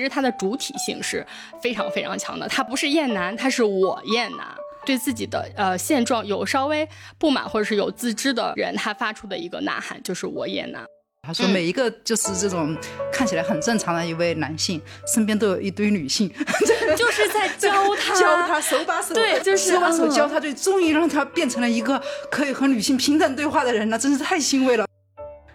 [0.00, 1.26] 其实它的主体性是
[1.62, 4.46] 非常非常强的，它不是厌男，它是我厌男，
[4.86, 6.88] 对自己的呃现状有稍微
[7.18, 10.82] 不满或者是有自知的人，他发出的一个呐喊就是我厌男。
[11.22, 12.74] 他说每一个就是这种
[13.12, 14.80] 看起来很正常的一位男性，
[15.12, 16.32] 身边都有一堆女性，
[16.96, 24.86] 就是在 教他教他手把手，对，就是手把手教他，就终于让他变成了一个可以和女性平等对话的人了，真是太欣慰了。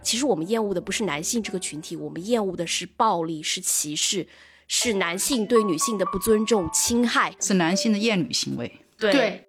[0.05, 4.27] 其实我们厌恶的不是男性这个群体，我们厌恶的是暴力，是歧视，
[4.67, 8.71] 是男性对女性的不尊重、侵害，是男性的厌女行为。
[8.99, 9.47] 对。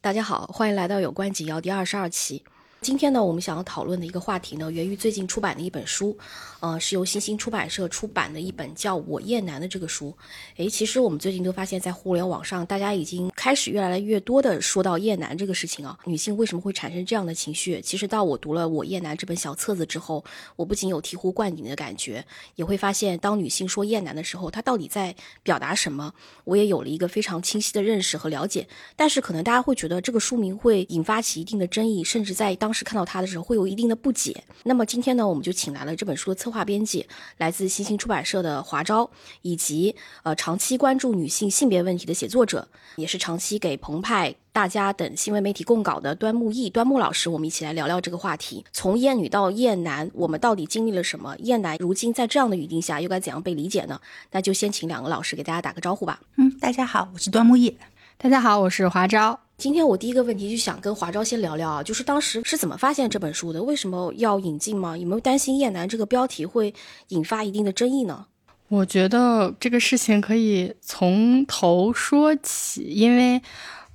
[0.00, 2.42] 大家好，欢迎来到有关紧要第二十二期。
[2.82, 6.18] 今天呢，我们想要讨论的一个话题呢，源于最近出版的一本书，
[6.58, 10.12] 呃，是由新星出版社出版的一本叫《我厌男》的这个书。
[10.56, 15.96] 诶，其实我们最近都发现，在互联网上，大家已经开始越来越多的说到厌男这个事情啊。
[16.06, 17.80] 女性为什么会产生这样的情绪？
[17.80, 20.24] 其实到我读了《我厌男》这本小册子之后，
[20.56, 22.24] 我不仅有醍醐灌顶的感觉，
[22.56, 25.14] 也会发现，当女性说厌男的时候，她到底在
[25.44, 26.12] 表达什么？
[26.42, 28.66] 我也有了一个非常清晰的认识和了解。
[28.96, 32.71] 但是可能大家会觉得这个书名会引发起一定的争议，甚至在当。
[32.72, 34.44] 当时看到他的时候，会有一定的不解。
[34.62, 37.06] 那么今天呢，我们就请来了这本书的策划编辑，
[37.36, 39.10] 来自新兴出版社的华昭，
[39.42, 48.64] 以及呃长期关注女性性别问题的写作者，也是长期给澎湃、大家等新闻媒体供稿的端木易端木老师，我们一起来聊聊这个话题。
[48.72, 51.36] 从厌女到厌男，我们到底经历了什么？
[51.40, 54.00] 厌男如今在这样的语境下，又该怎样被理解呢？
[54.30, 56.22] 那就先请两个老师给大家打个招呼吧。
[56.38, 57.76] 嗯，大家好，我是端木易。
[58.16, 59.40] 大家好，我是华昭。
[59.62, 63.62] 今天我第一个问题就想跟华昭先聊聊啊，就是当时是怎么发现这本书的？
[63.62, 64.98] 为什么要引进吗？
[64.98, 66.74] 有没有担心“燕南”这个标题会
[67.10, 68.26] 引发一定的争议呢？
[68.66, 73.40] 我觉得这个事情可以从头说起，因为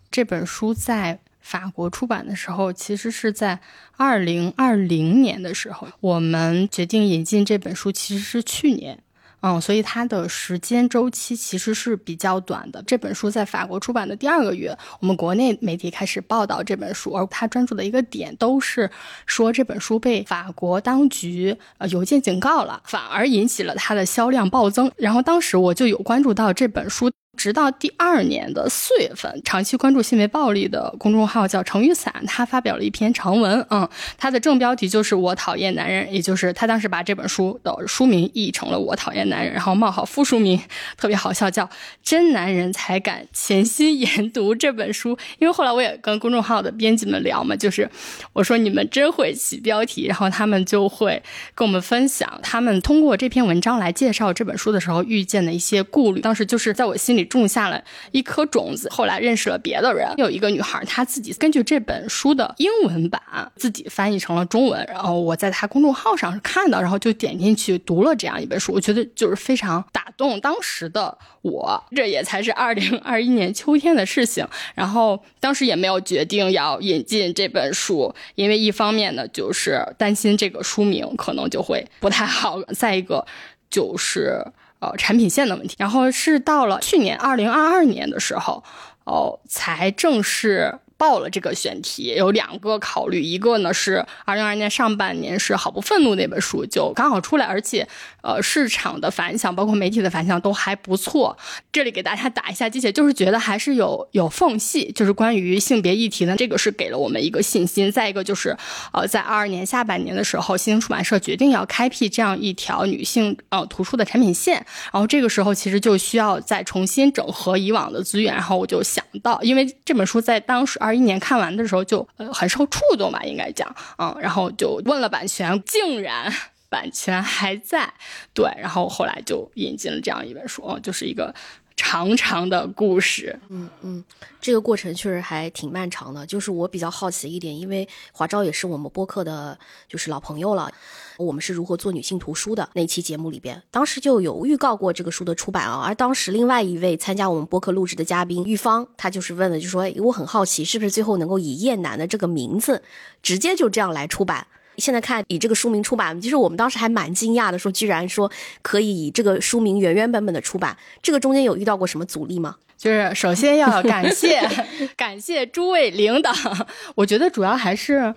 [0.09, 3.59] 这本书在法国出版的时候，其实是在
[3.97, 9.03] 二零二零年的时候，我们决定引进这本书，其实是去年。
[9.41, 12.81] 嗯，所以它的时间周期其实是比较短的。
[12.87, 18.89] 这本书在法国出版的第二个月，我们国内媒体开始报道这本书，而他专注的一个点都是
[19.25, 24.91] 说这本书被法国当局呃邮件警告了，反而引起了它的销量暴增。
[24.97, 27.11] 然后当时我就有关注到这本书。
[27.37, 33.87] 直到第二年的四月份，长期关注性别暴力的公众号叫成雨伞，他发表了一篇长文，嗯，
[34.17, 40.59] 他的正标题就是“我讨厌男人”，也就是他当时把这本书的书名译成了“我讨厌男人”，然后冒号副书名
[40.97, 41.69] 特别好笑，叫
[42.01, 45.15] “真男人才敢潜心研读这本书”。
[45.37, 47.87] 因为后来我也跟公众号的编辑们聊嘛，就是
[48.33, 51.21] 我说你们真会起标题，然后他们就会
[51.53, 56.19] 跟我们分享他们通过这篇文章来介绍这本书的时候遇见的一些顾虑。
[56.19, 57.26] 当时就是在我心里。
[57.27, 57.79] 种下了
[58.11, 60.11] 一颗种子，后来认识了别的人。
[60.17, 63.21] 有一个女孩，她自己根据这本书的英文版
[63.55, 68.73] 自己翻译成了中文，然后我在她公众号上看到，然后就点进去读了这样一本书。
[68.73, 71.83] 我觉得就是非常打动当时的我。
[71.95, 74.47] 这也才是二零二一年秋天的事情。
[74.73, 83.25] 然后当时也没有决定要引进这本书，因为一方面呢，就是担心这个书名可能就会不太好；再一个
[83.69, 84.45] 就是。
[84.79, 88.63] 呃，产品线的问题，然后是到了去年二零二二年的时候，
[89.05, 90.79] 哦，才正式。
[90.97, 97.87] 报了这个选题有两个考虑，一个呢是二零二二年上半年是《好不愤怒》那本书就刚好出来，而且
[98.23, 101.37] 呃市场的反响，包括媒体的反响都还不错。
[101.71, 107.91] 这里给大家打一下鸡血，就是觉得还是有有缝隙，就是关于性别议题呢，这个是给了我们一个信心。
[107.91, 108.55] 再一个就是
[108.93, 114.55] 呃在二二年下半年的时候，新兴出版社决定要开辟这样一条女性呃图书的产品线，
[114.93, 120.79] 然后这个时候其实就需要再重新整合以往的资源，然后我就想到，因为这本书在当时。
[120.87, 123.67] 二一年看完的时候就呃很受触动吧，应该讲，
[123.97, 126.33] 嗯，然后就问了版权，竟然
[126.69, 127.93] 版权还在，
[128.33, 131.35] 对，然后后来就引进了这样一本书，就是一个
[131.75, 134.03] 长长的故事，嗯嗯，
[134.39, 136.25] 这个过程确实还挺漫长的。
[136.25, 139.59] 就是我比较好奇一点，因为华昭也是我们播客的，
[139.89, 140.71] 就是老朋友了。
[141.17, 145.83] 我们是如何做女性图书的那期节目里边，当时就有预告过这个书的出版啊。
[145.85, 152.83] 而当时另外一位参加我们播客录制的嘉宾玉芳，她就是问的，就说：“我很好奇，是不是最后能够以叶楠的这个名字，
[153.23, 154.45] 直接就这样来出版？
[154.77, 158.31] 现在看以这个书名出版，其实我们当时还蛮惊讶的，说居然说
[158.61, 162.57] 可以以这个书名原原本本的出版，这个中间有遇到过什么阻力吗？
[162.77, 164.39] 就是首先要感谢
[164.95, 166.31] 感谢诸位领导，
[166.93, 168.13] 我觉得主要还是。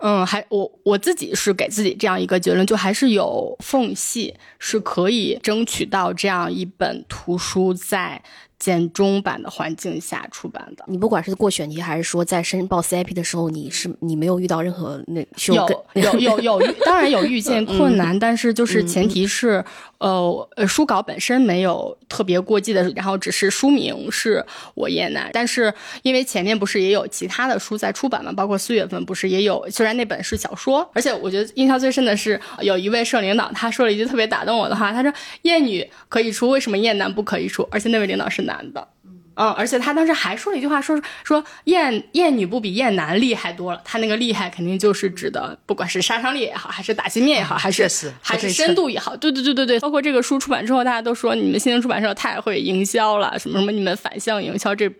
[0.00, 8.22] 嗯，还我我自己是给自己这样一个结论，就还是有缝隙，是可以争取到这样一本图书在
[8.60, 10.84] 简中版的环境下出版的。
[10.86, 19.64] 你不管是过选题还是说在申报 CIP 的时候，你是你没有遇到任何那有有有有遇，当然有遇见困难，但是就是前提是，
[19.98, 25.72] 呃呃，书稿本身没有特别过激的，然后只是书名是我叶楠，但是
[26.02, 35.10] 因为前面不是也有其他的书在出版嘛，包括四月份不是也有，虽然那本是小说，而且我觉得印象最深的是有一位社领导他说了一句特别打动我的话，他说
[35.42, 37.66] 燕女可以出，为什么燕男不可以出？
[37.70, 38.88] 而且那位领导是男的。
[39.36, 43.80] 嗯，而且他当时还说了一句话，说说艳艳女不比艳男厉害多了。
[43.84, 47.88] 他那个厉害肯定就是指的，不管是杀伤力也好，还是打击面也好，还是
[48.20, 49.80] 还是深度也好，对对对对对。
[49.80, 54.90] 包括这个书出版之后，大家都说你们新兴出版社太会营销了，什么什么你们反向营销，这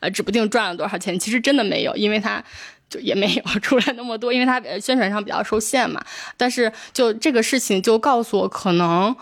[0.00, 1.18] 呃指不定赚了多少钱。
[1.18, 2.42] 其实真的没有，因为他。
[2.88, 6.00] 就也没有 出来那么多，因为他呃宣传上比较受限嘛。
[6.36, 9.12] 但是就这个事情就告诉我，可能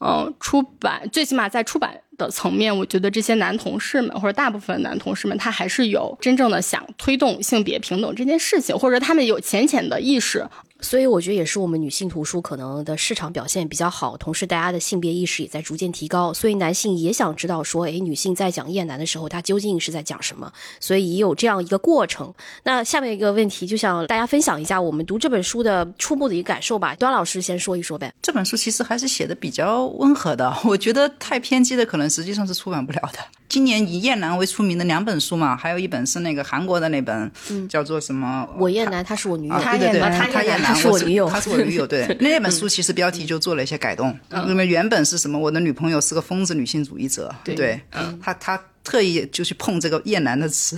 [0.00, 10.46] 嗯，出版最起码在出版的层面，我觉得这些男同事们或者大部分男同事们，他还是有真正的想推动性别平等这件事情，或者他们有浅浅的意识。
[10.84, 20.52] 所以我觉得也是我们女性图书可能的市场表现比较好，同时大家的性别意识也在逐渐提高，所以男性也想知道说，诶，女性在讲厌男的时候，她究竟是在讲什么？
[20.78, 22.32] 所以也有这样一个过程。
[22.64, 26.94] 那下面一个问题，就想大家分享一下我们读这本书的初步的一个感受吧。
[26.96, 28.12] 端老师先说一说呗。
[28.20, 33.18] 这本书其实还是写的比较温和的，我觉得太偏激的可能实际上是出版不了的。
[33.48, 37.30] 今年以燕南为出名的两本书嘛，还有一本是那个韩国的那本，
[37.68, 38.48] 叫做什么？
[38.58, 41.86] 我厌男，她是我女友，啊，对对对，厌男他厌男，她是我女友，他是我女友。
[41.86, 44.18] 对， 那本书其实标题就做了一些改动，
[44.48, 45.38] 因为原本是什么？
[45.38, 47.80] 我的女朋友是个疯子女性主义者，对，
[48.20, 50.76] 他他特意就去碰这个燕南的词，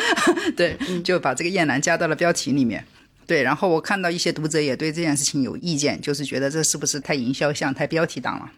[0.56, 2.84] 对，就把这个燕南加到了标题里面。
[3.26, 8.50] 对，然后我看到一些读者也对这件事情有意见，就是觉得这是不是太营销向、太标题党了？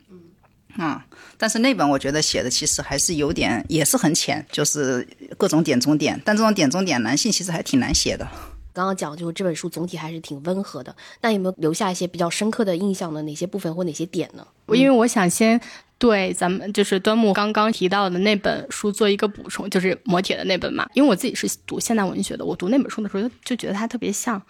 [0.78, 1.00] 嗯，
[1.38, 5.06] 但是那本我觉得写的其实还是有点，也是很浅，就是
[5.38, 8.26] 各种点中点，但这种点中点，男性其实还挺难写的。
[8.72, 14.46] 刚刚讲就是这本书总体还是挺温和的，那有没有留下一些比较深刻的印象的哪些部分或哪些点呢？
[14.68, 15.58] 因为我想先
[15.96, 20.86] 对咱们就是端木刚刚提到的那本书做一个补充，就是磨铁的那本嘛。
[20.92, 24.42] 因为我自己是读现代文学的，我读那本书的时候就觉得它特别像。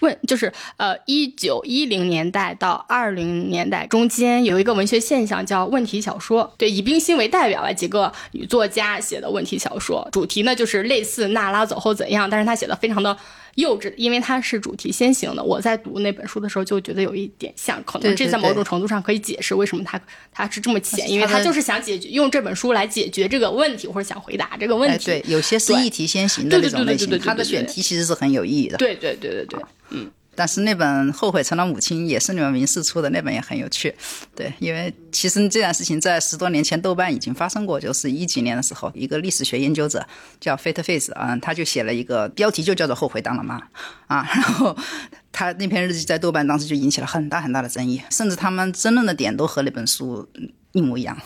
[0.00, 13.16] 问就是呃，一九一零年代到二零年代中间有一个文学现象叫问题小说，对，以冰心为代表的，几个女作家写的问题小说，主题呢就是类似娜拉走后怎样，但是她写的非常的
[13.56, 15.42] 幼稚，因为它是主题先行的。
[15.42, 20.00] 我在读那本书的时候就觉得有一点像，可能这在某种程度上可以解释为什么它
[20.32, 25.06] 它是这么浅，因为它就是想解决用这本书来解决这个问题，或者想回答这个问哎，题。
[25.06, 28.76] 对，有些是对议题先行的对对那种类型，它的选题其实是很有意义的。
[28.76, 29.60] 对对对对对，
[30.36, 33.94] 但是那本《后悔成了母亲》也是你们明世出的，那本也很有趣。
[34.34, 40.06] 对，因为其实这件事情在十多年前豆瓣已经发生过，就是一几年的时候，一个历史学研究者
[40.40, 43.58] 叫 Fate Face 啊、他就写了一个标题就叫做《后悔当了妈》
[44.06, 44.76] 啊， 然后。
[45.36, 51.18] 他那篇日记在豆瓣当时就引起了很大很大的争议，甚至他们争论的点都和那本书嗯一模一样。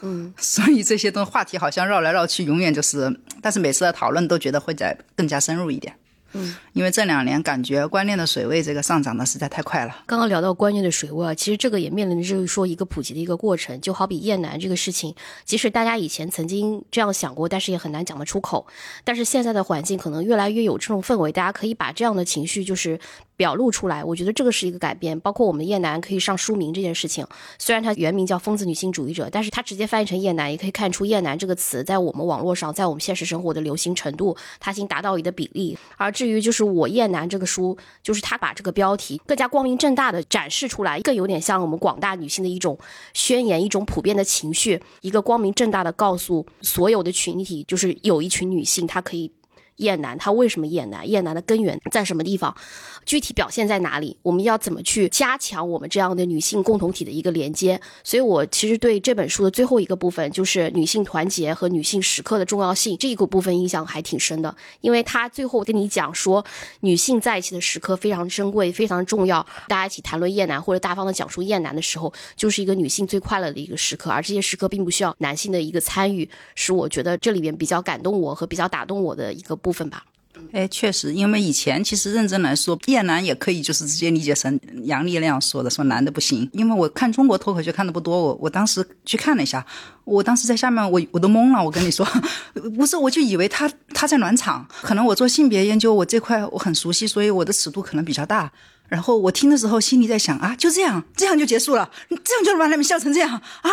[0.00, 5.94] 嗯，所以这些东话题好像绕来绕去，永远就是，但是每次的讨论都觉得会在更加深入一点。
[6.32, 9.96] 嗯因为这两年感觉观念的水位这个上涨的实在太快了。
[10.06, 18.66] 刚刚聊到观念的水位啊，其实这个也面临着就是说一个普及的一个过程，就好比厌男这个事情，即使大家以前曾经这样想过，但是也很难讲得出口。
[19.04, 22.98] 但是现在的环境可能越来越有这种氛围，大家可以把这样的情绪就是
[23.40, 24.04] 表露出来。
[24.04, 27.26] 我觉得这个是一个改变，包括我们的厌男可以上书名这件事情，
[27.58, 35.78] 虽然它原名叫疯子女性主义者，但是它直接翻译成厌男，也可以看出厌男这个词在我们网络上，在我们现实生活的流行程度，它已经达到一个比例。
[35.96, 42.78] 而至于就是我厌男这个书，就是他把这个标题更加光明正大的展示出来，更有点像我们广大女性的一种
[43.14, 49.32] 宣言，一种普遍的情绪，一个光明正大的告诉所有的群体，就是有一群女性她可以。
[49.80, 51.08] 厌男，他为什么厌男？
[51.08, 52.56] 厌男的根源在什么地方？
[53.04, 54.16] 具体表现在哪里？
[54.22, 57.80] 我们要怎么去加强我们这样的女性共同体的一个连接？
[58.04, 66.44] 所以我其实对这本书的最后一个部分，就是女性团结和女性时刻的重要性这一个部分印象还挺深的，因为他最后跟你讲说，
[66.80, 69.44] 女性在一起的时刻非常珍贵，非常重要。
[69.66, 80.04] 大家一起谈论厌男或者大方的讲述厌男的时候，就是一个女性最快乐的一个时刻，而这些时刻并不需要男性的一个参与，是我觉得这里边比较感动我和比较打动我的一个部部分吧。
[80.52, 86.48] 哎，确实，因为以前其实认真来说，厌男也可以就是直接理解成杨笠那样说的，说男的不行。
[86.52, 89.64] 因为我看中国脱口秀看的不多，我我当时去看了一下，
[90.04, 91.62] 我当时在下面我我都懵了。
[91.62, 92.04] 我跟你说，
[92.76, 98.50] 不是，我就以为他他在暖场，可能我做性别研究，我这块我很熟悉，所以我的尺度可能比较大。
[98.88, 103.70] 然后我听的时候，心里在想啊，就这样，这样就结束了，这样就把他们笑成这样啊。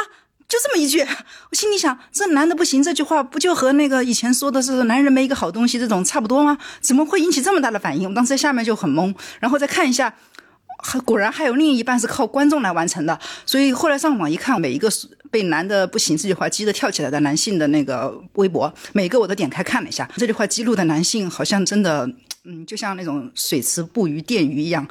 [0.48, 1.02] 就这么一句，
[1.52, 6.58] 我心里想，这男的不行，这句话不就和那个以前说的是男人没一个好东西这种差不多吗？
[6.80, 8.10] 怎么会引起这么大的反应？
[8.10, 10.14] 我当时在下面就很懵，然后再看一下。
[10.80, 14.88] 还果然还有另一半是靠观众来完成的，所以后来上网一看，每一个
[15.32, 22.08] 被男的不行这句话激得跳起来的男性的那个微博，每个我都点开看了一下，这句话激怒的男性好像真的。
[22.50, 24.88] 嗯，就像那种水池布鱼电鱼一样，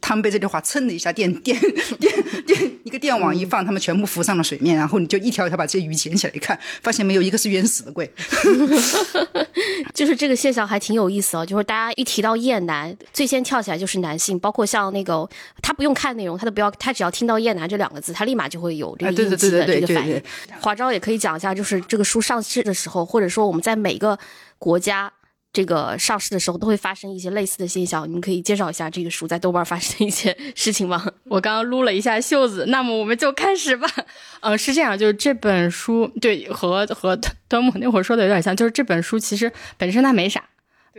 [0.00, 1.56] 他们被这句话蹭的一下电电
[2.00, 2.12] 电
[2.44, 8.12] 电一个电网一放，他们全部浮上了水面，然后你就一条一条把这些鱼捡起来一看，发现没有一个是冤死的贵。
[9.94, 15.28] 就是这个现象还挺有意思啊，就是大家一提到厌男，最先跳起来就是男性，包括像那个
[15.62, 20.20] 他不用看内容，他都不要，他只要听到厌男这两个字，他立马就会有这个应激的这个反应。
[20.60, 24.18] 华昭也可以讲一下，就是这个书上市的时候，或者说我们在每个
[24.58, 25.12] 国家。
[25.56, 31.02] 这个上市的时候都会发生一些类似的现象，你们可以介绍一下这个书在豆瓣发生的一些事情吗？
[31.24, 33.88] 我刚刚撸了一下袖子，那么我们就开始吧。
[34.40, 40.44] 嗯， 是这样，就是这本书对和和 端木那会儿说的有点像，就是这本书其实本身它没啥，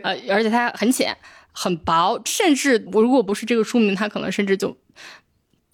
[0.02, 1.16] 呃，而且它很浅
[1.52, 4.76] 很薄，甚至我如果不是这个书名，它可能甚至就。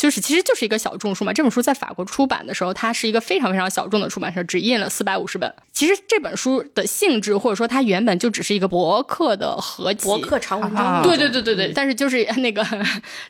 [0.05, 1.33] 就是，其实就是一个小众书嘛。
[1.33, 5.51] 这本书在法国出版的时候，它是一个非常非常小众的出版社，只印了四百五十本。
[5.73, 11.03] 其实这本书的性质，或者说它原本就只是一个博客的合集，博客长文章。
[11.03, 11.73] 对对对对对。
[11.75, 12.63] 但是就是 那个，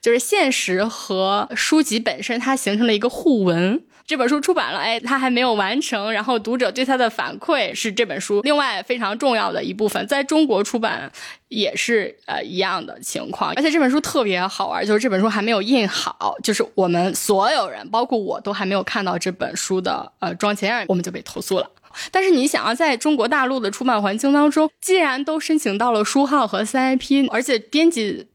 [0.03, 3.81] 就是现实和书籍本身，它形成了一个互文。
[4.07, 6.13] 这本书出版了，哎，他还没有完成。
[6.13, 11.11] 然后读者对他的反馈是这本书另外非常重要的一部分，在中国出版
[11.49, 13.53] 也是呃一样的情况。
[13.55, 21.71] 而且这本书特别好玩，就是这本书还没有印好，就是我们所有人，包括我都还没有看到这本书的呃装前样我们就被投诉了。
[22.11, 28.29] 但是你想要在中国大陆的出版环境当中，既然都申请到了书号和 CIP，而且编辑。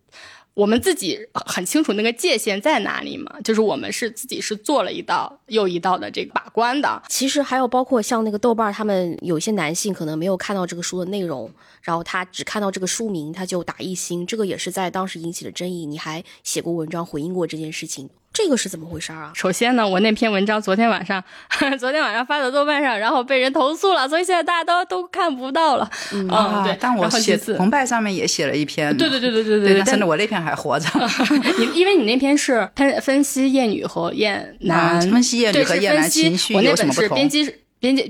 [0.59, 7.01] 我们自己很清楚那个界限在哪里嘛，就是我们是自己是做了一道又一道的这个把关的。
[7.07, 11.49] 其实还有包括像那个豆瓣，他们有些男性可能没有看到这个书的内容，
[11.81, 15.85] 然后他只看到这个书名，他就打一星，这个也是在当时引起了争议。
[15.85, 18.09] 你还写过文章回应过这件事情。
[18.41, 19.33] 这个是怎么回事啊？
[19.35, 21.21] 首先呢，我那篇文章昨天晚上，
[21.77, 25.83] 昨天晚上发到豆瓣上，然后被人投诉了，所以现在大家都都看不到了。
[26.29, 28.95] 啊，对，但我写澎湃上面也写了一篇。
[28.95, 30.87] 对对对对对对，但是我那篇还活着。
[31.59, 37.15] 你因为你那篇是分分析厌女和厌男，分析厌女和厌男情绪有什么不同？
[37.15, 37.53] 编辑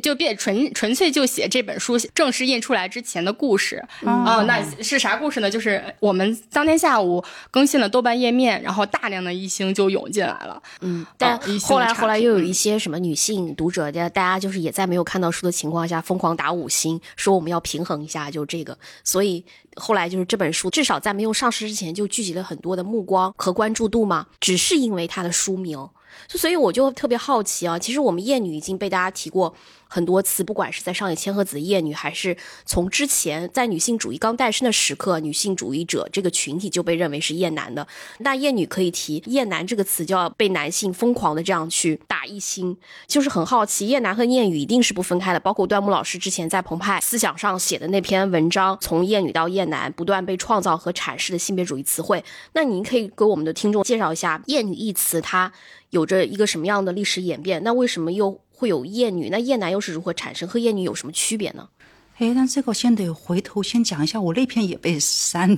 [0.01, 5.49] 就变纯纯粹就写这本书正式印出来之前的故事啊，那是啥故事呢？
[5.49, 10.61] 就是我们当天下午更新了豆瓣页面，然后大量的一星就涌进来了。
[10.81, 18.77] 嗯，但后来后来又有一些什么女性读者，大家就是也在没有看到书的情况下疯狂打五星，说我们要平衡一下，就这个。
[19.03, 19.45] 所以
[19.75, 25.87] 后来就是这本书至少在没有上市之前就聚集了很多的目光和关注度嘛，只是因为它的书名。
[26.29, 29.53] 所以我就特别好奇啊，其实我们厌女已经被大家提过。
[29.89, 37.87] 很多词，不管是在上野千鹤子的厌女，还是从之前在女性主义刚诞生的时刻，女性主义者这个群体就被认为是厌男的。
[38.19, 42.77] 那厌女可以提，厌男这个词就要被男性疯狂的这样去打一星，
[43.07, 45.39] 就是很好奇，厌男和厌女一定是不分开的。
[45.39, 52.23] 包括端木老师之前在澎湃思想上写的那篇文章，从厌女到厌男，不断被创造和阐释的性别主义词汇。
[52.53, 55.51] 那您可以给我们的听众介绍一下厌女一词，它
[55.89, 57.63] 有着一个什么样的历史演变？
[57.63, 58.39] 那为什么又？
[58.59, 60.45] 会有厌女，那厌男又是如何产生？
[60.45, 61.69] 和厌女有什么区别呢？
[62.17, 65.57] 哎，但这个先得回头先讲一下，我那篇也被删，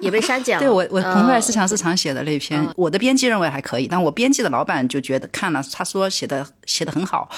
[0.00, 0.60] 也被删减了。
[0.66, 7.30] 对我，我澎湃思想市场写的那篇，我的编辑认为还可以，但我编辑的老板就觉得看了，他说写的写的很好，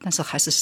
[0.00, 0.52] 但是还是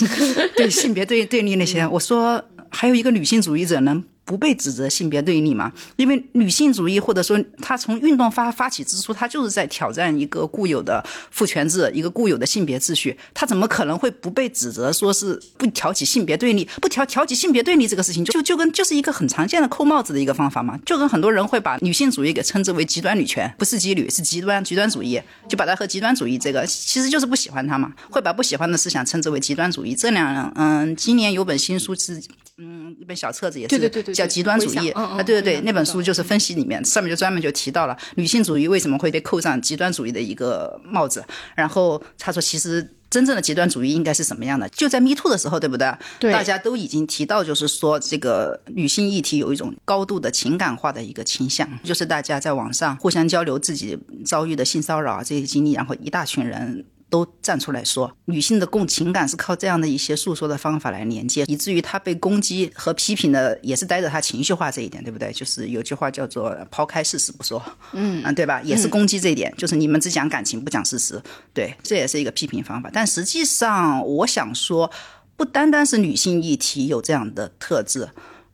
[0.54, 4.04] 对性别对对立那些，我说还有一个女性主义者呢。
[4.26, 5.72] 不被指责性别对立嘛？
[5.94, 13.16] 因为女性主义或者说她从运动发发起之初，她就是在挑战一个固有的父权制，一个固有的性别秩序。
[13.32, 16.68] 她怎么可能会不被指责说是不挑起性别对立？
[16.82, 20.76] 不挑挑起性别对立这个事情，就就跟就是一个很常见的扣帽子的一个方法嘛？
[20.84, 27.92] 就跟很多人会把女性主义给称之为极端女权，不是极女，是极端极端主义，就把它和极端主义这个其实就是不喜欢它嘛？
[28.10, 29.94] 会把不喜欢的思想称之为极端主义。
[29.94, 32.20] 这两嗯，今年有本新书是。
[32.58, 41.22] 嗯，一本小册子也是叫极端主义啊，对对对，那本书就是分析里面上面就专门就提到了女性主义为什么会被扣上极端主义的一个帽子，
[41.54, 44.66] 然后他说其实真正的极端主义应该是什么样的？
[44.70, 45.94] 就在 Me Too 的时候，对不对？
[46.18, 56.86] 对，大家都已经提到，就是说这个女性议题有一种高度的情感化的一个倾向，就是大家在网上互相交流自己遭遇的性骚扰啊这些经历，然后一大群人。
[57.08, 65.32] 都站出来说，女性的共情感是靠这样的一些诉说的方法来连接，以至于她被攻击和批评的也是带着她情绪化这一点，对不对？
[65.32, 68.60] 就是有句话叫做“抛开事实不说”，嗯对吧？
[68.62, 71.22] 也是攻击这一点，就是你们只讲感情不讲事实，
[71.54, 72.90] 对，这也是一个批评方法。
[72.92, 74.90] 但实际上，我想说，
[75.36, 78.08] 不单单是女性议题有这样的特质。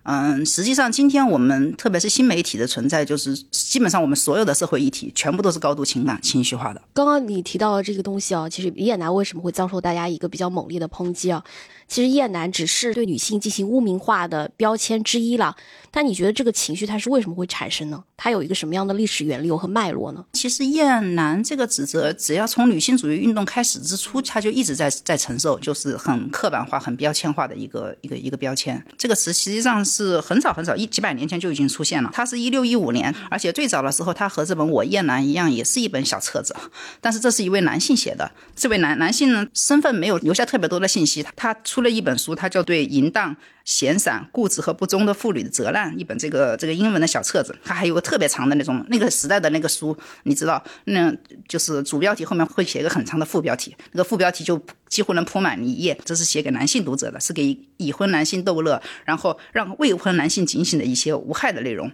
[0.04, 6.82] 嗯，实际上，今天我们特别是新媒体的存在，就是基本上我们所有的社会议题全部都是高度情感、情绪化的。
[6.92, 11.42] 刚刚你提到的这个东西啊，其实李亚男为什么会遭受大家一个比较猛烈的抨击啊？
[11.92, 15.54] 其实叶楠只是对女性进行污名化的标签之一了。
[15.90, 18.02] 但你觉得这个情绪它是为什么会产生呢？
[18.16, 20.24] 它有一个什么样的历史源流和脉络呢？
[20.32, 28.82] 其实叶楠这个指责，只要从女性主义运动开始之初，它就一直在在承受，就是很刻板化、很标签化的一个一个一个标签。
[28.96, 32.08] 这个词实际上是很早很早一几百年前就已经出现了。
[32.14, 36.56] 它是一六一五年，而且最早的时候，它和这本《我叶楠》一样，也是一本小册子。
[37.02, 41.22] 但是这是一位男性写的，这位男男性呢身份没有留下特别多的信息。
[41.36, 43.36] 他出了一本书，它叫对淫荡。
[43.64, 51.14] 闲散、固执和不忠的妇女的责难，一本这个这个英文的小册子，它还有个特别长的那种那个时代的那个书，你知道，那
[51.46, 55.96] 就是主标题后面会写一个很长的副标题，那个副标题就几乎能铺满一页。
[56.04, 61.88] 这是写给男性读者的，是给已婚男性逗乐，然后让未婚男性警醒的一些无害的内容。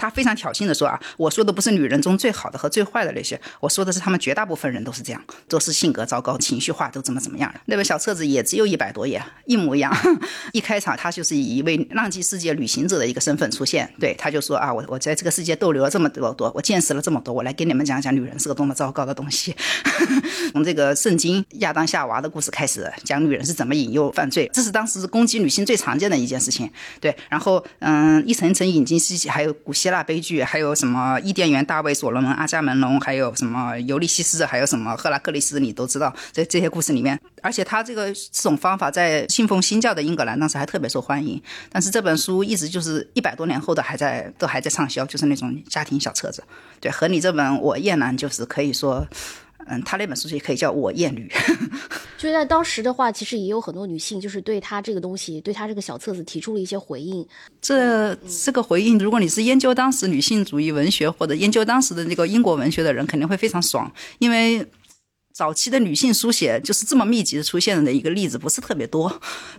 [0.00, 7.60] 他非常挑衅的说啊，我说的不是女人中最好的和最坏的那些，我说的是他们绝大部分人都是这样，都是性格糟糕、情绪化，都怎么怎么样的。
[7.66, 9.94] 那本小册子也只有一百多页，一模一样。
[10.52, 19.54] 一开场，他就是以一位浪迹世界旅行者的一个身份出现，对，他就说啊，我我在这个世界逗留了这么多多，我见识了这么多，我来给你们讲讲女人是个多么糟糕的东西。
[20.52, 26.70] 从这个圣经亚当夏娃的故事开始，讲女人是怎么引诱犯罪，这是当时攻击女性最常见的一件事情。
[27.00, 29.89] 对，然后嗯，一层一层引进西西，还有古希腊。
[29.90, 36.14] 希腊悲剧，还有什么伊甸园、大卫、所罗门、阿伽门农，还有什么尤利西斯，还有什么赫拉克利斯，你都知道。
[36.30, 41.42] 这这些故事里面，而且他这个这种方法在信奉新教的英格兰当时还特别受欢迎。
[41.72, 46.44] 但是这本书一直就是一百多年后的还在都还在畅销，就是那种家庭小册子。
[46.78, 49.04] 对，和你这本《我厌男》就是可以说。
[49.66, 51.30] 嗯，他那本书也可以叫我厌女。
[52.18, 57.26] 就在当时的话，其实也有很多女性，就是对他这个东西，对他这个小册子提出了一些回应。
[57.60, 58.14] 这
[58.44, 64.66] 这个回应，如果你是研究当时女性主义文学或者研究当时的那个英国文学的人，肯定会非常爽，因为。
[65.40, 69.10] 早期的女性书写就是这么密集的出现的一个例子不是特别多，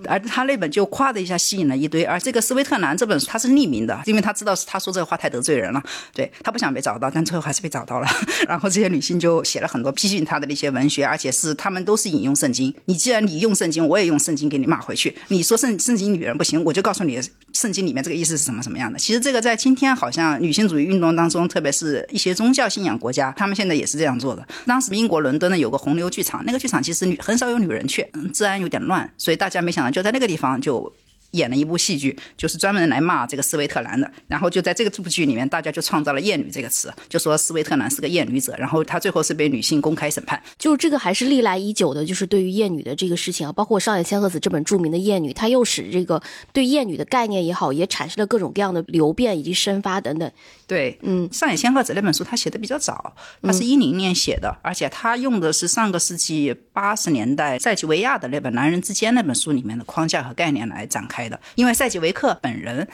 [0.05, 2.03] 而他那本就夸的一下吸引了一堆。
[2.03, 5.81] 而这个斯威特兰这本书他是匿名的，因为他知道是他说这个话太得罪人了，
[6.13, 8.07] 对他不想被找到，但最后还是被找到了。
[8.47, 12.71] 然后这些女性就写了很多批评他的那些文学，而且是他们都是引用圣经。
[12.85, 15.17] 你既然你用圣经，我也用圣经给你骂回去。
[15.29, 17.19] 你说圣圣经女人不行，我就告诉你
[17.53, 18.99] 圣经里面这个意思是什么什么样的。
[18.99, 24.47] 其实这个在今天好像女性主义运动当中，特别是一些宗教信仰国家，他们现在也是这样做的。
[24.67, 25.70] 当时英国伦敦呢有。
[25.71, 30.93] 个红牛剧场，那个剧场其实女很少有女人去，治安有点乱，所以大家没想到就在那个地方就。
[31.31, 34.11] 演了一部戏剧，就是专门来骂这个斯维特兰的。
[34.27, 38.55] 然后就在这个这部剧里面，大家就创造了“厌女”这个词，就说斯维特兰是个厌女者。
[38.57, 40.41] 然后他最后是被女性公开审判。
[40.57, 46.21] 就是这个还是历来已久的，就是对于厌女的这个事情啊，包括上野千鹤子这本著名的《厌女》，它又使这个
[46.53, 50.29] 对厌女的概念也好，也产生了各种各样的流变以及生发等等。
[50.67, 62.87] 对，嗯，上野千鹤子那本书她写的比较早，她是一零年写的，而且她用的是上个世纪八十年代塞吉维亚的那本《男人之间》那本书里面的框架和概念来展开的，因为塞吉维克本人。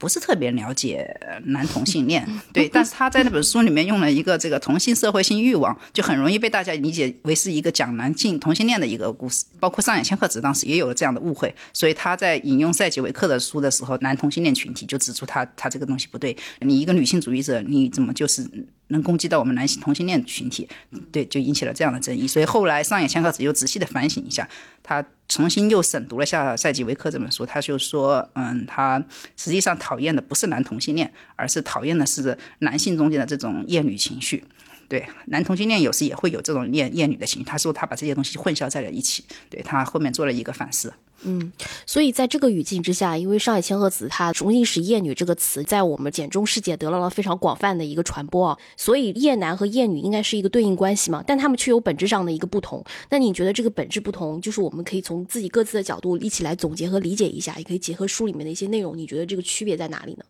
[0.00, 9.44] 不是特别了解男同性恋， 对，但是他在那本书里面用了一个这个同性社会性欲望，就很容易被大家理解为是一个讲男性同性恋的一个故事。
[9.60, 16.34] 包括上野千鹤子当时也有了这样的误会，所以他在引用塞吉维克的书的时候，男同性恋群体就指出他他这个东西不对。
[16.60, 18.42] 你一个女性主义者，你怎么就是
[18.90, 20.68] 能攻击到我们男性同性恋群体？
[21.10, 22.28] 对，就引起了这样的争议。
[22.28, 24.48] 所以后来上野千鹤子又仔细的反省一下，
[24.82, 25.04] 他。
[25.30, 29.00] 重新又审读了下赛季维克这本书，他就说，嗯，他
[29.36, 34.42] 实际上讨厌的不是男同性恋，而是讨厌的是男性中间的这种厌女情绪。
[34.90, 37.46] 对，男同性恋有时也会有这种厌厌女的情绪。
[37.48, 39.22] 他说他把这些东西混淆在了一起。
[39.48, 40.92] 对他后面做了一个反思。
[41.22, 41.52] 嗯，
[41.86, 52.84] 所以在这个语境之下，因为上海千鹤子他重新使“厌女”这个词在我们简中世界得到了非常广泛的一个传播啊，所以厌男和厌女应该是一个对应关系嘛，但他们却有本质上的一个不同。
[53.10, 60.24] 那你觉得这个本质不同，就是我们可以从自己各自的角度一起来总结和理解一下，也可以结合书里面的一些内容，你觉得这个区别在哪里呢？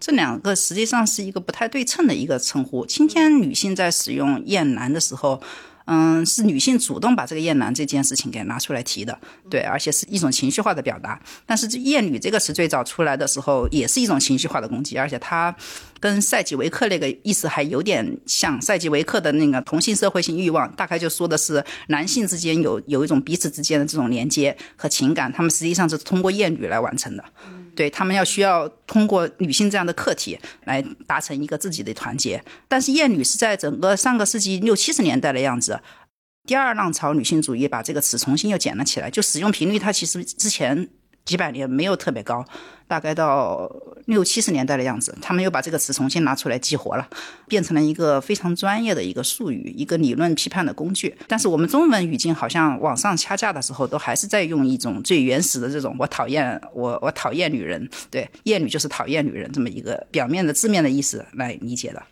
[0.00, 2.86] 这两个实际上是一个不太对称的一个称呼。
[2.86, 5.40] 今天女性在使用“厌男”的时候。
[5.90, 11.18] 嗯，是女性主动把这个厌男这件事情给拿出来提的，对，而且是一种情绪化的表达。
[11.46, 15.50] 但是这厌女这个词最早出来的时候，也是一种情绪化的攻击，而且它
[16.00, 18.60] 跟赛吉维克那个意思还有点像。
[18.60, 27.24] 赛吉维克的那个同性社会性欲望，大概就说的是男性之间有有一种彼此之间的这种连接和情感，他们实际上是通过厌女来完成的。
[27.74, 35.80] 对他们要需要通过女性这样的客体来达成一个自己的团结，但是厌女是在整个上个世纪六七十年代的样子，
[36.44, 40.88] 第二浪潮女性主义把这个词重新又捡了起来，就使用频率它其实之前。
[41.28, 42.42] 几百年没有特别高，
[42.86, 43.70] 大概到
[44.06, 47.06] 六七十年代的样子，他们又把这个词重新拿出来激活了，
[47.46, 51.14] 变成了一个非常专业的一个术语，一个理论批判的工具。
[51.26, 62.02] 但是我们中文语境好像网上掐架的时候，都还是在用一种最原始的这种“我讨厌我我讨厌女人”，对“厌女”就是讨厌女人这么一个表面的字面的意思来理解的。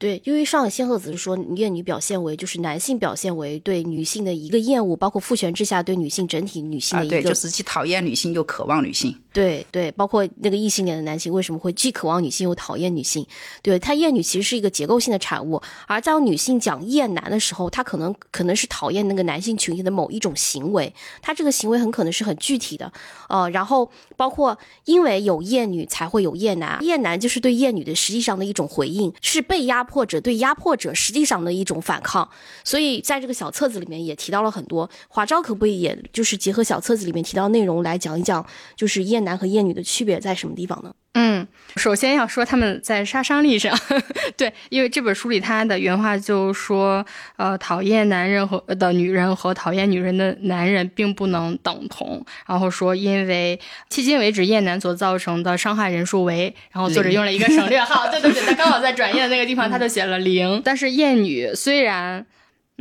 [0.00, 9.14] 对，因为上海仙鹤子是说厌女表现为就是男性表现为对女性的一个厌恶，包括父权之下对女性整体女性的一个，对，就是既讨厌女性又渴望女性。
[9.32, 13.26] 对对，包括那个异性恋的男性为什么会既渴望女性又讨厌女性？
[13.62, 22.92] 对他厌女其实是一个结构性的产物，而在女性讲厌男的时候，他可能可能是讨厌那个男性群体的某一种行为，他这个行为很可能是很具体的，
[23.28, 32.28] 呃，然后包括因为有厌女才会有厌男，厌男就是对厌女的实际上的一种回应，是被压迫者对压迫者实际上的一种反抗，
[32.64, 34.90] 所以在这个小册子里面也提到了很多。
[35.08, 38.44] 华昭可不可以也就是结合小册子里面提到内容来讲一讲，
[38.76, 39.30] 就是厌厌。
[39.30, 40.92] 男和厌女的区别在什么地方呢？
[41.14, 43.76] 嗯，首先要说他们在杀伤力上，
[44.36, 47.04] 对，因为这本书里他的原话就说，
[47.36, 52.24] 呃，讨厌男人和的女人和讨厌女人的男人并不能等同。
[52.46, 60.62] 然后说，因为迄今为止厌男所造成的伤害人数为，然后作者用了一个省略号，对对对，他刚好在转页的那个地方他就写了零。
[60.64, 62.26] 但是厌女虽然。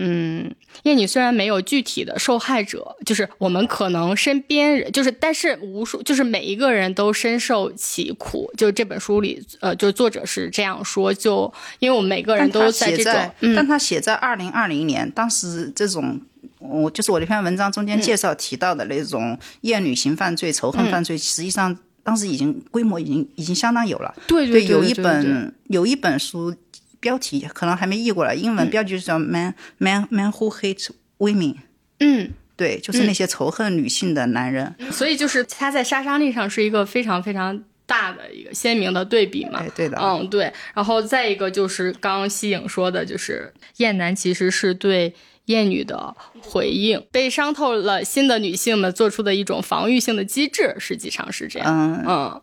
[0.02, 8.50] 嗯，厌女虽然没有具体的受害者，就是我们可能身边人，就是但是无数，就是每一个人都深受其苦。
[8.56, 13.14] 就这本书里，呃，就作者是这样说，就因为我们每个人都在这种，
[13.54, 16.22] 但他写在二零二零年，当时这种，
[16.60, 24.16] 我就是我这篇文章中间介绍提到的那种厌女型犯罪、仇恨犯罪，实际上当时已经规模已经已经相当有了。
[24.26, 26.56] 对对对，有一本有一本书。
[27.00, 31.56] 标题可能还没译过来，英文标题是叫 “man man man who Hates women”。
[32.00, 34.76] 嗯，对，就是那些仇恨女性的男人。
[34.92, 39.64] 所以就是他在杀伤力上是一个非常非常大的一个鲜明的对比嘛。
[39.76, 39.98] 对的。
[40.02, 40.52] 嗯，对。
[40.74, 45.14] 然后再一个就是刚刚西影说的，就是厌男其实是对
[45.46, 51.68] 厌女的回应，被伤透了心的女性们做出的一种防御性的机制，实际上是这样。
[51.68, 52.42] 嗯嗯。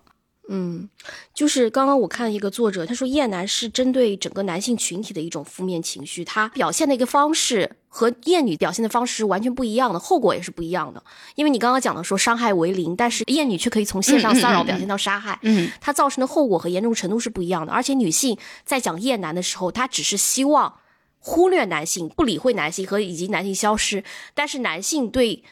[0.48, 0.88] 嗯，
[1.34, 11.02] 就是刚刚我看一个作者，他说厌男是针对整个男性群体的一种负面情绪，他表现的一个方式和厌女表现的方式是完全不一样的，后果也是不一样的。
[11.34, 17.72] 因为你刚刚讲的说伤害为零，但是厌女却可以从线上骚扰表现到杀害，嗯，它造成的后果和严重程度是不一样的。
[17.72, 20.76] 而且女性在讲厌男的时候，她只是希望
[21.18, 25.42] 忽略男性，不理会男性和以及男性消失，但是男性对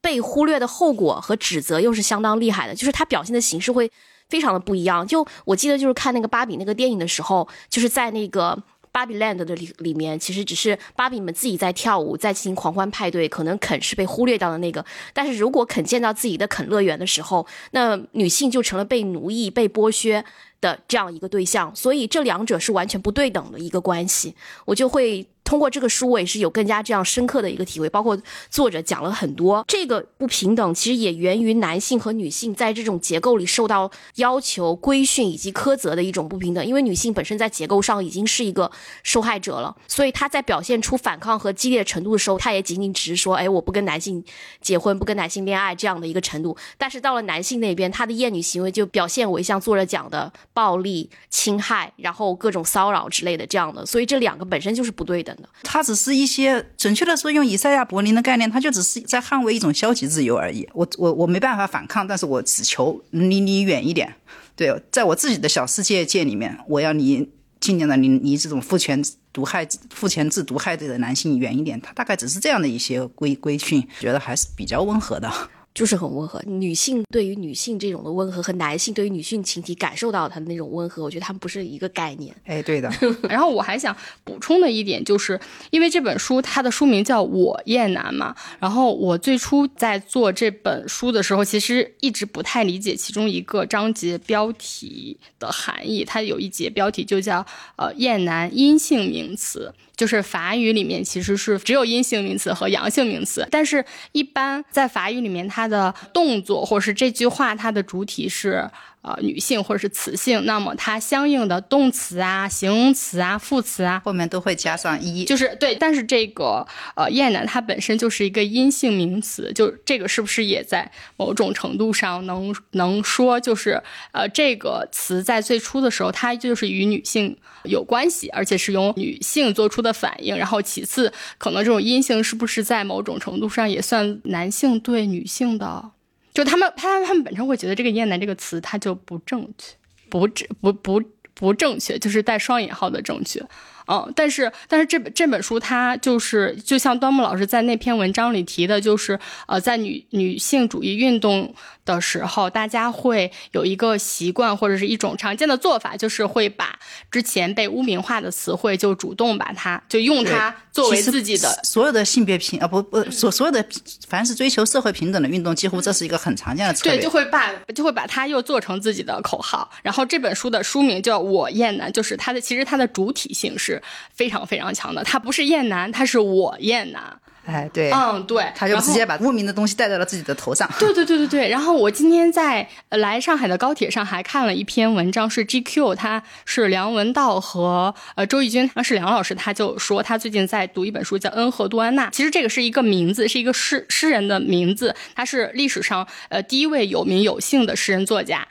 [0.00, 3.92] 被忽略的后果和指责又是相当厉害的，就是他表现的形式会。
[4.28, 8.56] 非常的不一样，就我记得就是看那个芭比那个电影的时候，就是在那个
[8.92, 14.84] 芭比 land 的里里面，其实只是芭比们自己在跳舞，在进行狂欢派对，可能肯是被忽略掉的那个。
[15.14, 20.24] 但是如果肯见到自己的肯乐园的时候，那女性就成了被奴役、被剥削
[20.60, 24.34] 的这样一个对象，所以这两者是完全不对等的一个关系，
[24.66, 25.26] 我就会。
[25.48, 27.88] 通过这个书，我也是有更加这样深刻的一个体会。
[27.88, 28.14] 包括
[28.50, 36.66] 作者讲了很多，这个不平等其实也源于男性和女性在这种结构里受到要求、规训以及苛责的一种不平等。
[36.66, 38.70] 因为女性本身在结构上已经是一个
[39.02, 44.22] 受害者了，所以她在表现出反抗和激烈程度的时候，她也仅仅只是说：“哎，我不跟男性
[44.60, 53.86] 结婚，不跟男性恋爱这样的一个程度。”但是到了男性那边，他的厌女行为就表现为像作者讲的暴力、侵害，然后各种骚扰之类的这样的。
[53.86, 60.68] 所以这两个本身就是不对的他只是一些准确的说，用以赛亚·柏林的概念，他就只是在捍卫一种消极自由而已。
[60.72, 64.14] 我我我没办法反抗，但是我只求离你远一点。
[64.56, 67.28] 对，在我自己的小世界界里面，我要离
[67.60, 71.80] 尽量的离离这种父权毒害、父权制毒害的男性远一点。
[71.80, 75.30] 他大概只是这样的一些规规训，觉得还是比较温和的。
[75.78, 82.34] 就是很温和，女性对于女性这种的温和和男性对于女性群体感受到他的那种温和，我觉得他们不是一个概念。
[82.46, 82.90] 哎，对的。
[83.30, 85.38] 然后我还想补充的一点就是，
[85.70, 96.04] 因为这本书它的书名叫《我厌男》嘛，然后我最初在做这本书的时候，其实一直不太理解其中一个章节标题的含义。
[96.04, 97.46] 它有一节标题就叫
[97.78, 99.72] “呃厌男阴性名词”。
[99.98, 108.70] 就是法语里面其实是只有阴性名词和阳性名词，但是一般在法语里面，它的动作或是这句话它的主体是。
[109.08, 115.74] 呃，女性或者是雌性，那么它相应的动词啊、形容词啊、副词啊，后面都会加上一，就是对。
[115.76, 130.36] 但是这个呃，厌男它本身就是一个阴性名词，就这个是不是也在某种程度上能能说，就是呃，这个词在最初的时候，它就是与女性有关系，而且是由女性做出的反应。
[130.36, 135.92] 然后其次，可能这种阴性是不是在某种程度上也算男性对女性的？
[136.38, 139.74] 就他们，他他们本身会觉得这个“厌男”这个词它就不正确，
[140.08, 141.02] 不正不不
[141.34, 143.44] 不正确，就是带双引号的正确。
[143.88, 151.52] 嗯，但是但是这本这本书它就是就像端木老师在那篇文章里提的，就是呃，在女女性主义运动
[151.94, 156.78] 的时候，大家会有一个习惯或者是一种常见的做法，就是会把
[157.10, 163.64] 之前被污名化的词汇就主动把它就用它作为自己的所有的性别平啊不不所所有的
[164.06, 169.70] 凡是追求社会平等的运动，几乎这是一个很常见的策略，对，就会把就会把它又做成自己的口号。
[169.82, 173.82] 然后这本书的书名叫《我厌男》，就是它的其实它的主体性是。
[174.14, 177.20] 非常非常强的，它不是厌男，它是我厌男。
[177.48, 180.68] 哎，对，嗯，对，他就直接把污名的东西带到了自己的头上。
[180.78, 181.48] 对对对对对。
[181.48, 192.08] 然后我今天在来上海的高铁上还看了一篇文章，是 GQ，他是梁文道和呃周轶君，是梁老师，他就说他最近在读一本书，叫《恩和杜安娜》。
[192.10, 198.46] 其实这个是一个名字，是一个诗诗人的名字，他是历史上呃第一位有名有姓的诗人作家。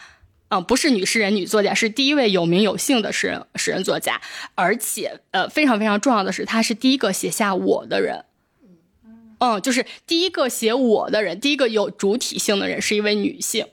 [0.50, 4.20] 嗯，不是女诗人、女作家，是第一位有名有姓的诗人、诗人作家，
[4.56, 8.24] 而且呃，非常非常重要的是，他是第一个写下我的人。
[9.40, 13.66] 嗯，就是第一个写我的人，第一个有主体性的人是一位女性。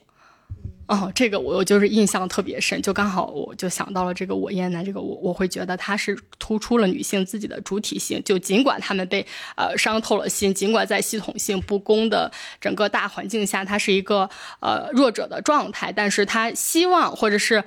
[0.87, 9.25] 哦，这个我就是印象特别深，就刚好我就想到了这个我厌男，这个我我会觉得他是突出了女性自己的主体性，就尽管他们被
[9.57, 17.63] 呃伤透了心，尽管在系统性不公的整个大环境下，他是一个呃弱者的状态，但是他希望或者是。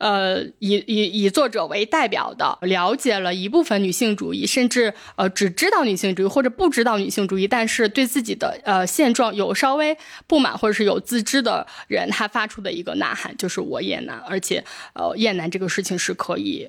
[0.00, 9.94] 呃，以以以作者为代表的，了解了一部分女性主义，甚至呃只知道女性主义或者不知道女性主义，但是对自己的呃现状有稍微
[10.26, 16.68] 不满或者是有自知的人，他发出的一个呐喊就是我厌男，而且呃厌男这个事情是可以。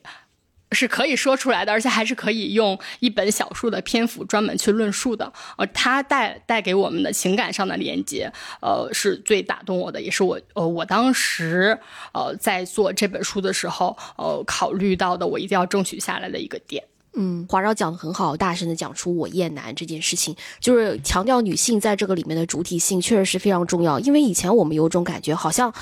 [0.74, 5.32] 是可以说出来的，而且还是可以用一本小说的篇幅专门去论述的。
[5.58, 8.32] 呃，它带带给我们的情感上的连接，
[8.62, 11.78] 呃，是最打动我的，也是我呃我当时
[12.14, 16.84] 呃在做这本书的时候，呃考虑到的，我一定要争取下来的一个点。
[17.14, 24.00] 嗯，华饶讲的很好，大声的讲出我厌男这件事情，就是强调女性在这个里面的主体性，确实是非常重要。
[24.00, 25.74] 因为以前我们有种感觉，好像。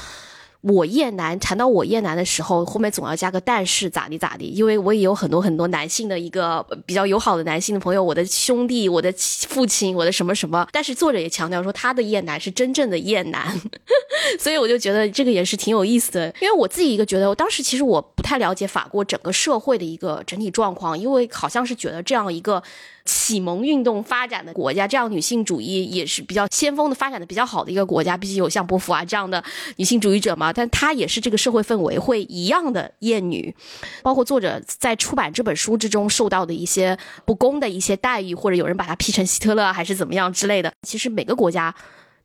[0.61, 9.09] 我厌男，谈到我厌男的时候，后面总要加个但是咋地咋地，因为我也有很多很多男性的一个比较友好的男性的朋友，我的兄弟，我的
[9.47, 10.67] 父亲，我的什么什么。
[10.73, 13.57] 但是作者也强调说，他的厌男是真正的厌男，
[14.37, 16.27] 所以我就觉得这个也是挺有意思的。
[16.41, 22.61] 因为我自己一个觉得，我当时其实我不太了解法国整个社会的一个整体状况，因为好像是觉得这样一个。
[23.09, 28.15] 启蒙运动发展的国家，这样女性主义也是比较先锋的，发展的比较好的一个国家。
[28.15, 29.43] 毕竟有像波伏娃这样的
[29.77, 33.55] 女性主义者嘛，但她也是这个社会氛围会一样的厌女。
[34.03, 36.95] 包括作者在出版这本书之中受到的一些
[37.25, 40.71] 不公的一些待遇，或者有人把她批成希特勒还是怎么样之类的。
[40.87, 41.73] 其实每个国家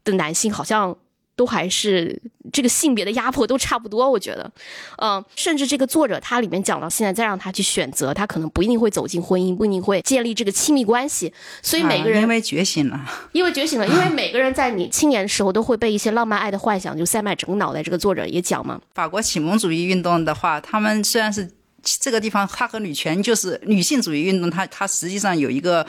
[0.04, 0.94] 的男性好像。
[1.36, 2.20] 都还是
[2.52, 4.50] 这个性别的压迫都差不多，我觉得，
[4.98, 11.32] 嗯，甚至这个作者他里面讲到，现在再让他去选择，他可能不一定会走进婚姻，不一定会建立这个亲密关系。
[11.60, 17.82] 所以每个人因为觉醒了，因为觉醒了，因为每个人在你青年的时候都会被一些浪漫爱的幻想就塞满整个脑袋。
[17.82, 21.50] 这个作者也讲嘛，法国启蒙主义运动的话，他们虽然是
[21.82, 25.84] 这个地方，它和女权就是女性主义运动，它它实际上有一个。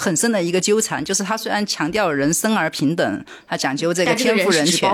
[0.00, 4.90] 很深的一个纠缠，就是他虽然强调人生而平等，他讲究这个天赋人权，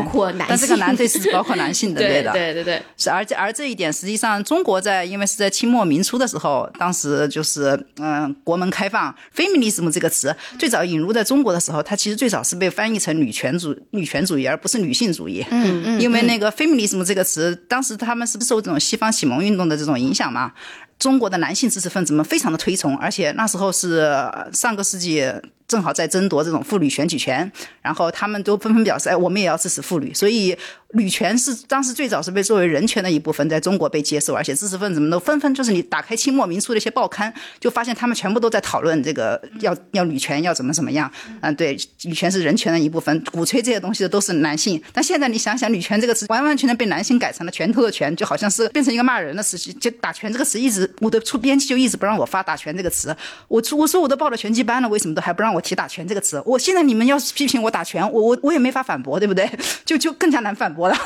[0.48, 2.82] 但这个男对是包括男性的， 对的，对对对。
[2.96, 15.46] 是而这而这一点，实际上中国在因为是在清末民初的时候，当时就是嗯国门开放，feminism 这个词最早引入在中国的时候，它其实最早是被翻译成女权主女权主义，而不是女性主义。
[15.50, 16.00] 嗯嗯。
[16.00, 20.52] 因为那个 feminism 这个词，当时他们是受这种西方启蒙运动的这种影响嘛。
[20.98, 24.08] 中国的男性知识分子们非常的推崇，而且那时候是
[24.52, 25.30] 上个世纪
[25.68, 27.50] 正好在争夺这种妇女选举权，
[27.82, 30.14] 然后他们都纷纷表示，哎，我们也要支持妇女。
[30.14, 30.56] 所以
[30.92, 41.10] 女权是当时最早是被作为人权的一部分，在中国被接受，而且知识分子们都纷纷就是你打开清末民初的一些报刊，就发现他们全部都在讨论这个要要女权要怎么怎么样。
[41.40, 44.80] 嗯，对，女权是人权的一部分，鼓吹这些东西的都是男性。
[44.92, 49.58] 但现在你想想，女权这个词完完全全被男性改成了拳头的拳，就好像是变成一个骂人的词。
[49.58, 53.14] 就打拳这个词一直，我的出编辑就一直不让我发打拳这个词。
[53.48, 56.40] 我我说我都报了拳击班了，为什么都还不让我提打拳这个词？
[56.46, 59.50] 我现在你们要是批评我打拳，我我我也没法反驳，对不对？
[59.84, 60.96] 就就更加难反驳了。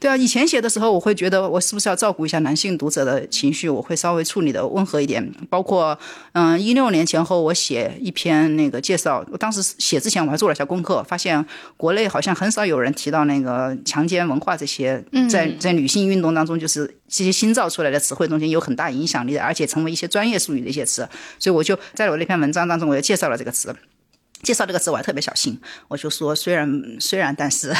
[0.00, 5.32] 对啊，以前写的时候，我会觉得我是不是要照顾一下男性读者的情绪，我会稍微处理的温和一点。
[5.48, 5.98] 包括
[6.32, 11.42] 嗯，一六年前后，我写一篇那个介绍，我当时写之前我还做了一下功课，发现
[11.78, 21.08] 国内好像很少有人提到那个强奸文化这些，在在女性运动当中，就是这些新造出来的词汇中间有很大影响力的，而且成为一些专业术语的一些词。
[21.38, 23.74] 所以我就在我那篇文章当中，我也介绍了这个词。
[24.44, 27.74] 介绍这个词我还特别小心，我就说虽然虽然但是，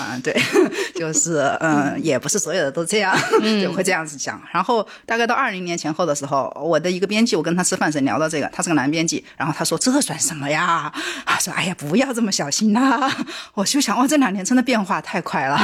[0.00, 0.34] 嗯 对，
[0.96, 3.14] 就是嗯也不是所有的都这样，
[3.62, 4.42] 就会这样子讲。
[4.52, 10.92] 然后大概到二零年前后的时候，我的一个编辑，我跟他吃饭时聊到这个，他是个男编辑，然后他说这算什么呀？
[11.26, 13.10] 他说哎呀不要这么小心呐。
[13.54, 15.60] 我就想哇这两年真的变化太快了，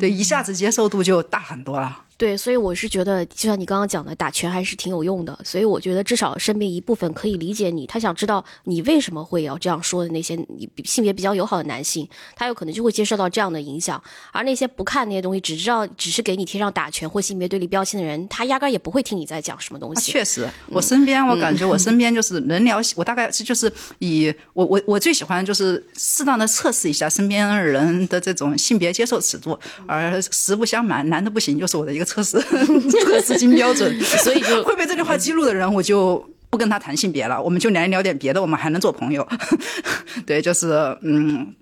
[0.00, 2.04] 对一下子接受度就大很多了。
[2.18, 5.38] 对，所以我是觉得，就像你刚刚讲的，打拳还是挺有用的。
[5.44, 14.02] 所以我觉得至少身边一部分可以理解你，他想知道你为什么会要这样说的那些你性别比较友好的男性，他有可能就会接受到这样的影响。
[14.32, 20.10] 而那些不看那些东西，只知道只是给你贴上打拳或性别对立标签的人，他压根儿也不会听你在讲什么东西。
[20.10, 32.07] 确实，我身边我感觉我身边就是能聊，我大概是就是以我我我最喜欢就是适当的测试一下身边人的这种性别接受尺度，而实不相瞒，男的不行就是我的一个。
[32.08, 32.40] 测试
[33.04, 33.94] 测试金标准，
[34.24, 39.28] 所以就会被这句话激怒的人，我就不跟他谈性别了，我们就聊一聊点别的，我们还能做朋友。
[40.26, 41.54] 对，就是嗯，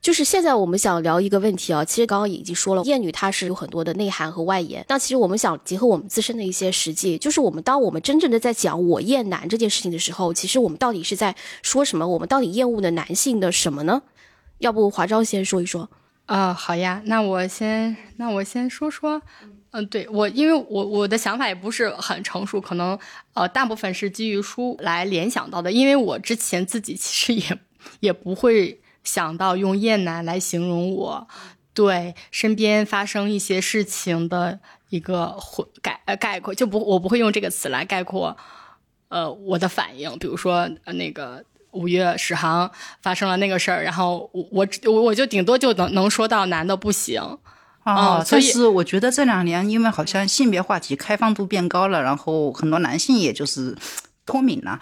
[0.00, 4.84] 就是现在我们想聊一个问题啊，其实刚刚已经说了，厌女它是有很多的内涵和外延。
[4.88, 12.08] 那其实我们想结合我们自身的一些实际，就是我们当我们真正的在讲我厌男这件事情的时候，其实我们到底是在说什么？
[12.08, 14.00] 我们到底厌恶的男性的什么呢？
[14.58, 15.88] 要不华昭先说一说
[16.26, 16.54] 啊？
[16.54, 19.20] 好呀，那我先那我先说说。
[19.70, 22.98] 嗯，对我，因为我我的想法也不是很成熟，可能
[23.34, 27.58] 呃大部分是基于书来联想到的，因为我之前自己其实也
[28.00, 31.28] 也不会想到用厌男来形容我
[31.74, 35.36] 对身边发生一些事情的一个
[35.82, 38.34] 概呃概括，就不我不会用这个词来概括
[39.08, 42.70] 呃我的反应，比如说那个五月十行
[43.02, 47.38] 发生了那个事儿，然后我我我就顶多就能能说到男的不行。
[47.94, 53.76] 哦，但是我觉得这两年，因为好像性别话题开放度变高了，然后很多男性也就是。
[54.30, 54.78] 脱敏了，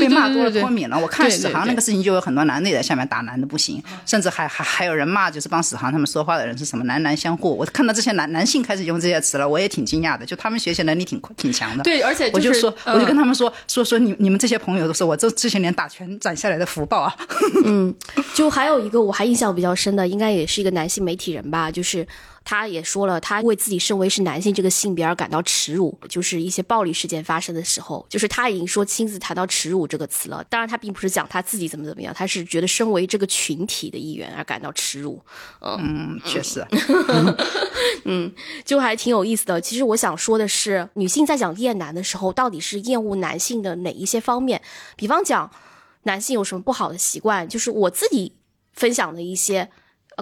[0.00, 0.98] 被骂多了脱敏了。
[0.98, 7.54] 我看史航那个事情，就有很多男的也在下面打男的不行，甚至还还还有人骂，就是帮史航他们说话的人是什么男男相护。
[7.54, 10.24] 我看到这些男男性开始用这些词了，我也挺惊讶的。
[10.24, 11.84] 就他们学习能力挺挺强的。
[11.84, 17.14] 对，而且我就说，我就跟他们说说说你你们这些朋友都是我这这些年打拳攒下来的福报啊。
[17.66, 17.94] 嗯，
[18.32, 22.06] 就还有一个我还印象比较深的，应该也是一个男性媒体人吧，就是。
[22.42, 30.42] 他也说了，他为自己身为是男性这个性别而感到耻辱，就是一些暴力事件发生的时候，就是他已经说亲自谈到耻辱这个词了。
[30.44, 35.22] 当然，他并不是讲他自己怎么怎么样，他是觉得身为这个群体的一员而感到耻辱。
[35.60, 36.66] 嗯，确实，
[38.04, 38.32] 嗯，
[38.64, 39.60] 就还挺有意思的。
[39.60, 44.60] 其实我想说的是，女性在讲厌男的时候，到底是厌恶男性的哪一些方面？
[44.96, 45.48] 比方讲，
[46.04, 47.46] 男性有什么不好的习惯？
[47.48, 48.32] 就是我自己
[48.72, 49.70] 分享的一些。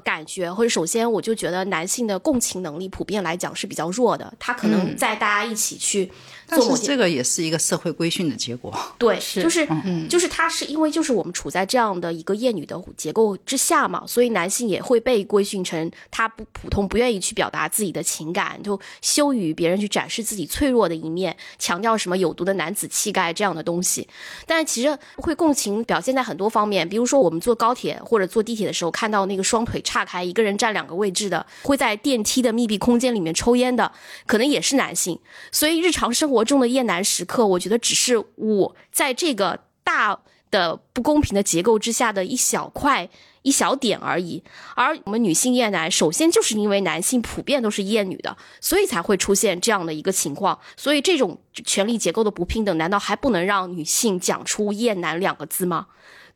[0.01, 6.11] 感觉或者首先我就觉得男性的共情能力普遍来讲是比较弱的，他可能在大家一起去。
[6.49, 8.75] 但是这个也是一个社会规训的结果。
[8.97, 9.69] 对，就是，
[10.09, 24.09] 就是他是因为就是我们处在这样的一个厌女的结构之下嘛，所以男性也会被规训成他不普通，不愿意去表达自己的情感，就羞于别人去展示自己脆弱的一面，强调什么有毒的男子气概这样的东西。
[24.47, 33.93] 但其实会共情表现在很多方面，比如说我们坐高铁或者坐地铁的时候，看到那个双腿岔开，一个人占两个位置的，会在电梯的密闭空间里面抽烟的，
[34.27, 35.19] 可能也是男性。
[35.53, 36.38] 所以日常生活。
[36.39, 40.21] 活中的厌男时刻，我觉得只是我在这个大
[40.53, 43.09] 的不公平的结构之下的一小块、
[43.43, 44.43] 一小点而已。
[44.77, 50.57] 而我们女性厌男，首先就是因为男性普遍都是厌女的，所以才会出现这样的一个情况。
[50.77, 55.89] 所以这种权力结构的不平等，难道还不能让女性讲出厌男两个字吗？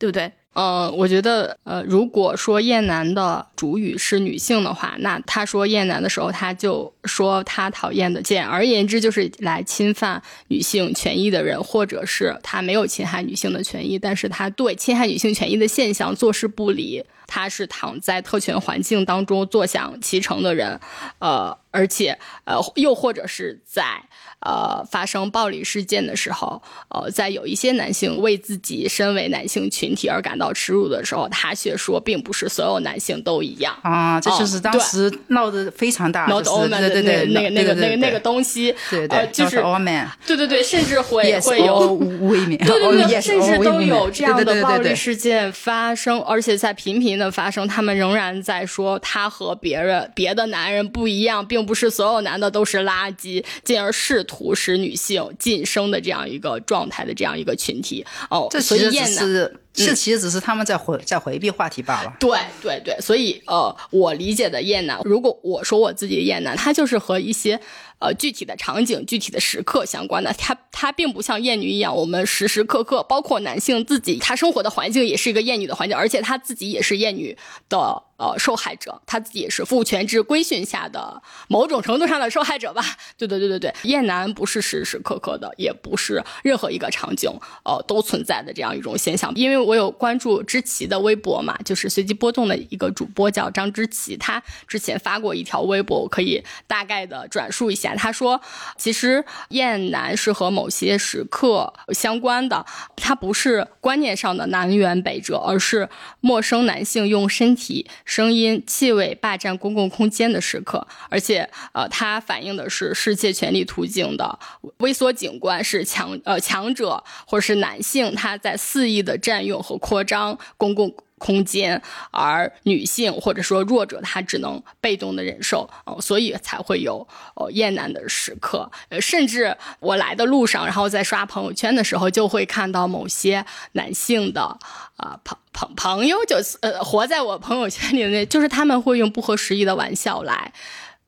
[0.03, 0.29] 对不对？
[0.53, 20.77] 嗯，我觉得，呃，如果说厌男的主语是女性的话，那他说厌男的时候，他就说他讨厌的，简而言之就是来侵犯女性权益的人，或者是他没有侵害女性的权益，但是他对侵害女性权益的现象坐视不理，他是躺在特权环境当中坐享其成的人，
[21.19, 24.03] 呃，而且，呃，又或者是在。
[24.45, 33.75] 呃，发生暴力事件的时候，呃，在有一些男性为自己身为男性群体而感到耻辱的时候，他却说，并不是所有男性都一样。
[33.83, 34.19] 啊。
[34.19, 54.32] 这就是当时闹得非常大，闹 all man 的那那个那个那个那个东西，对对，就是 all man，对对对，甚至会会有未免， 对对对， 甚至都有这样的暴力事件发生，而且在频频的发生，他们仍然在说他和别人别的男人不一样，并不是所有男的都是垃圾，进而试图。
[54.33, 58.03] 图使女性晋升的这样一个状态的这样一个群体。
[58.31, 62.13] 哦，这其实只是这其实只是他们在回在回避话题罢了。
[62.19, 67.59] 对对对，所以呃，我理解的厌男，如果我说我自己的厌男，他就是和一些。
[67.99, 77.37] 呃，具体的场景、具体的时刻相关的，他他并不像厌女一样，我们时时刻刻，包括男性自己，他生活的环境也是一个厌女的环境，而且他自己也是厌女
[77.69, 82.83] 的呃受害者，他自己也是父权制规训下的某种程度上的受害者吧？
[83.17, 87.31] 对对对对对，厌男不是时时刻刻的，也不是任何一个场景
[87.63, 89.31] 呃都存在的这样一种现象。
[89.33, 97.95] 因为我有关注知奇的微博嘛，就是随机波动的一个主播叫张知奇，他之前发过一条微博，我可以大概的转述一下。
[97.95, 98.41] 他说
[98.77, 105.89] ：“其实厌男是和某些时刻相关的，它不是观念上的南辕北辙，而是
[106.21, 110.87] 陌生男性用身体、声音、气味霸占公共空间的时刻。
[111.09, 114.39] 而且，呃，它反映的是世界权力途径的
[114.77, 121.81] 微缩景观，是强呃强者或者是男性他在肆意的占用和扩张公共。”空间，
[122.11, 128.69] 而女性或者说弱者，她只能被动的忍受，哦，所以才会有哦厌男的时刻。
[128.89, 134.59] 呃，甚至我来的路上，然后在刷朋友圈的时候，就会看到某些男性的
[134.97, 140.51] 啊朋朋朋友，就是呃活在我朋友圈里的那，就是他们会用不合时宜的玩笑来，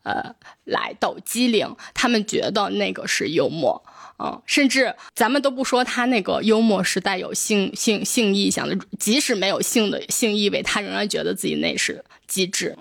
[0.04, 0.34] 呃，
[0.64, 3.84] 来抖机灵，他们觉得那个是幽默。
[4.18, 12.78] 嗯，甚至咱们都不说他那个幽默是带有性性性意向的，即使没有性的性意味，他仍然觉得自己那是机智，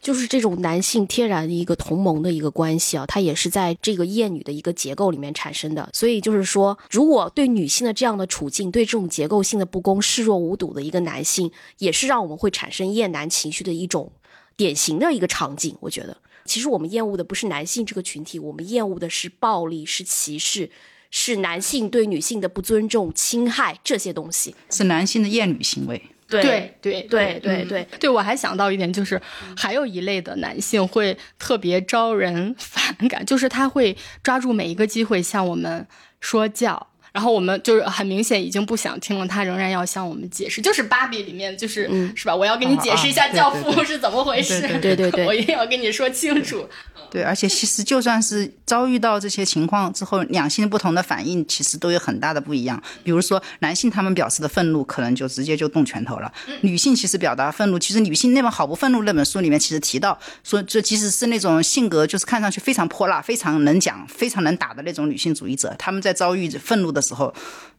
[0.00, 5.90] 就是这种男性天然的一个同盟的一个关系啊，它也是在这个厌女的一个结构里面产生的。
[5.92, 14.12] 所以就是说，如果对女性的这样的处境，对这种结构性的不公视若无睹的一个男性，也是让我们会产生厌男情绪的一种
[14.56, 16.16] 典型的一个场景，我觉得。
[16.44, 20.70] 其实我们厌恶的不是男性这个群体，我们厌恶的是暴力、是歧视、
[21.10, 26.02] 是男性对女性的不尊重、侵害这些东西，是男性的厌女行为。
[26.28, 29.20] 对对对对对对，我还想到一点，就是
[29.54, 35.86] 还有一类的男性会特别招人反感，就是他会抓住每一个机会向我们
[36.20, 36.88] 说教。
[37.12, 42.34] 然后我们就是很明显已经不想听了，他仍然要向我们解释，就是芭比里面就是是吧？
[42.34, 46.66] 我要给你解释一下教父是怎么回事，对对对， 我一定要跟你说清楚。
[47.12, 52.82] 对，而且其实就算是遭遇到这些情况之后，两性不同的反应其实都有很大的不一样。
[53.04, 56.32] 比如说男性他们表示的愤怒，可能就直接就动拳头了；
[56.62, 67.02] 女性其实表达愤怒，其实女性那本《好不愤怒》那本书里面其实提到说，这即使是那种性格就是看上去非常泼辣、非常能讲、非常能打的那种女性主义者，他们在遭遇愤怒的。
[67.02, 67.34] 时候，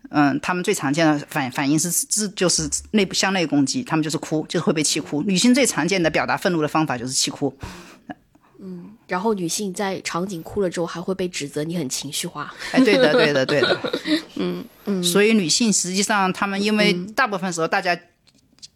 [0.09, 5.23] 嗯，他们最常见的反反应是自就是内部向内攻击，他们就是哭，就是会被气哭。
[5.23, 7.57] 女性最常见的表达愤怒的方法就是气哭。
[8.59, 12.53] 嗯，然后女性在场景哭了之后，还会被指责你很情绪化。
[12.71, 13.91] 哎，对的，对的，对的。
[14.35, 17.99] 嗯嗯，所以女性实际上，她们因为大部分时候大家。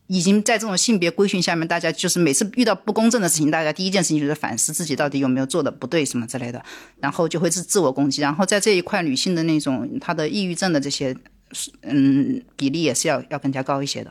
[0.10, 6.64] 已经在这种性别规训下面，大家就是每次遇到不公正的事情，大家第一件事情就是反思自己到底有没有做的不对什么之类的，
[7.02, 8.22] 然后就会自自我攻击。
[8.22, 11.14] 然后在这一块，女性的那种她的抑郁症的这些，
[11.82, 14.10] 嗯，比例也是要要更加高一些的。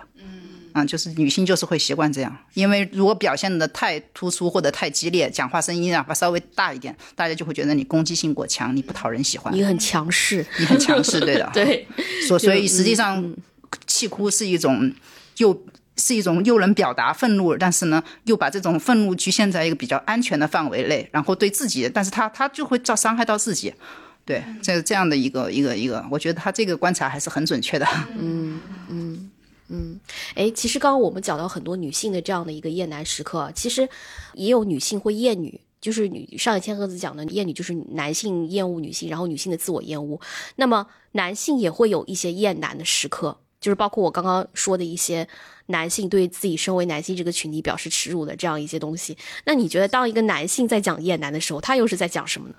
[0.77, 11.51] 嗯，啊，就是女性就是会习惯这样，因为如果表现的太突出或者太激烈，讲话声音哪怕稍微大一点，大家就会觉得你攻击性过强，你不讨人喜欢，你很强势，你很强势，对的。
[11.55, 11.87] 对，
[12.29, 13.35] 所所以实际上，
[13.87, 14.93] 气哭是一种
[15.39, 15.65] 又。
[15.99, 23.73] 是一种又能表达愤怒，但是呢，又把这种愤怒局限在一个比较安全的范围内，然后对自己，但是他他就会造伤害到自己，
[24.27, 27.87] 对，这这样的一个一个一个，我觉得他这个观察还是很准确的。
[28.19, 28.61] 嗯
[28.91, 29.31] 嗯
[29.69, 29.99] 嗯，
[30.35, 33.89] 哎，其实刚刚我们讲到很多女性的这样的一个厌男时刻，其实
[34.35, 40.21] 也有女性会厌女，就是女上野千鹤子讲的厌女，就是男性厌恶女性，然后女性的自我厌恶。
[40.57, 43.39] 那么男性也会有一些厌男的时刻。
[43.59, 45.27] 就是包括我刚刚说的一些
[45.69, 49.17] 男性对自己身为男性这个群体表示耻辱的这样一些东西。
[49.45, 52.55] 那你觉得，当一个男性在讲厌男的时候，他又是在讲什么呢？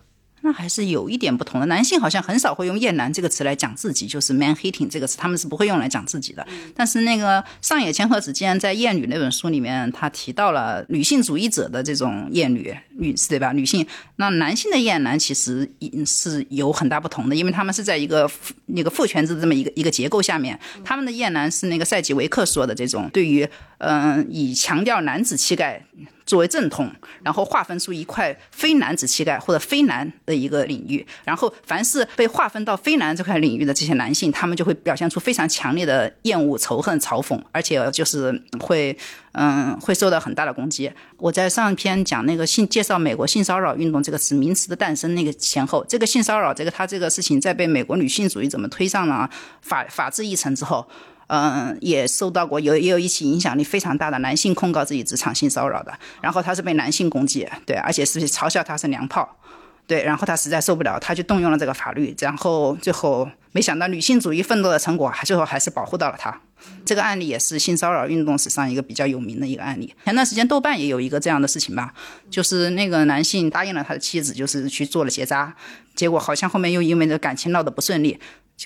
[0.47, 1.65] 那还是有一点不同的。
[1.65, 6.47] 男性好像很少会用“厌男”这个词来讲自己，就是 “man hating” 这个词，他们是不会用来讲自己的。
[6.73, 13.51] 但是那个上野千鹤子既然在《厌女》那本书里面，他提到了女性主义者的这种厌女女，对吧？
[13.51, 13.85] 女性
[14.15, 15.69] 那男性的厌男其实
[16.05, 18.31] 是有很大不同的，因为他们是在一个
[18.67, 23.45] 那个父权制这么一个一个结构下面，他们的厌男是那个赛吉维克说的这种对于
[23.79, 25.83] 嗯以强调男子气概。
[26.27, 26.91] 作为正统，
[27.23, 38.95] 然后划分出一块非男子气概或者非男的一个领域，然后凡是被划分到非男这块领域的这些男性，他们就会表现出非常强烈的厌恶、仇恨、嘲讽，而且就是会，
[39.31, 40.91] 嗯，会受到很大的攻击。
[41.15, 49.29] 我在上篇讲那个性介绍美国性骚扰运动这个词名词的诞生那个前后，这个性骚扰这个他这个事情在被美国女性主义怎么推上了
[49.61, 50.85] 法法治议程之后。
[51.27, 59.37] 嗯，也受到过有也有一起影响力非常大的男性控告自己职场性骚扰的，然后他是被男性攻击，对，而且是嘲笑他是娘炮，
[59.85, 66.39] 对，然后他实在受不了，他就动用了这个法律，然后最后没想到女性主义奋斗的成果，最后还是保护到了他。
[66.85, 69.93] 这个案例也是性骚扰运动史上一个比较有名的一个案例。
[70.05, 71.93] 前段时间豆瓣也有一个这样的事情吧，
[72.31, 75.53] 就是那个男性答应了他的妻子，就是去做了结扎，
[75.93, 78.17] 结果好像后面又因为这感情闹得不顺利。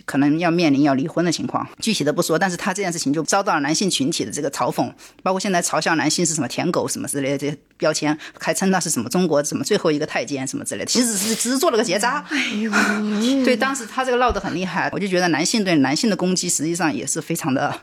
[0.05, 12.25] 可能要面临要离婚的情况，具体的不说，但是他这件事情就遭到了男性群体的这个嘲讽，包括现在嘲笑男性是什么舔狗什么之类的这些标签，还称他是什么中国什么最后一个太监什么之类的，其实是只是做了个结扎。
[12.29, 12.71] 哎呦，
[13.43, 17.81] 对，当时他这个闹得很厉害，我就觉得男性对男性的攻击实际上也是非常的。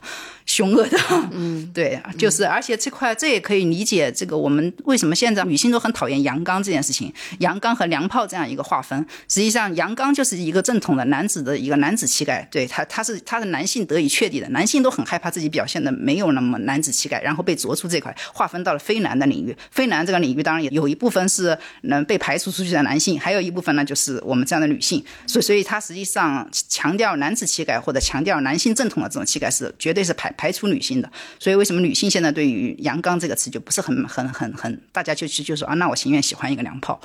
[0.48, 0.98] 凶恶的，
[1.32, 30.34] 嗯， 对，就是，而且这块这也可以理解，这个我们为什么现在女性都很讨厌阳刚这件事情，阳刚和娘炮这样一个划分，实际上阳刚就是一个正统的男子的一个男子气概，对他，他是他的男性得以确立的，男性都很害怕自己表现的没有那么男子气概，然后被逐出这块，划分到了非男的领域，非男这个领域当然也有一部分是能被排除出去的男性，还有一部分呢就是我们这样的女性，所以所以他实际上强调男子气概或者强调男性正统的这种气概是绝对是排。
[30.38, 36.98] 排除女性的，所以为什么女性现在对于“阳刚”这个词就不是很、很、很、很，大家就去就说啊，那我情愿喜欢一个娘炮。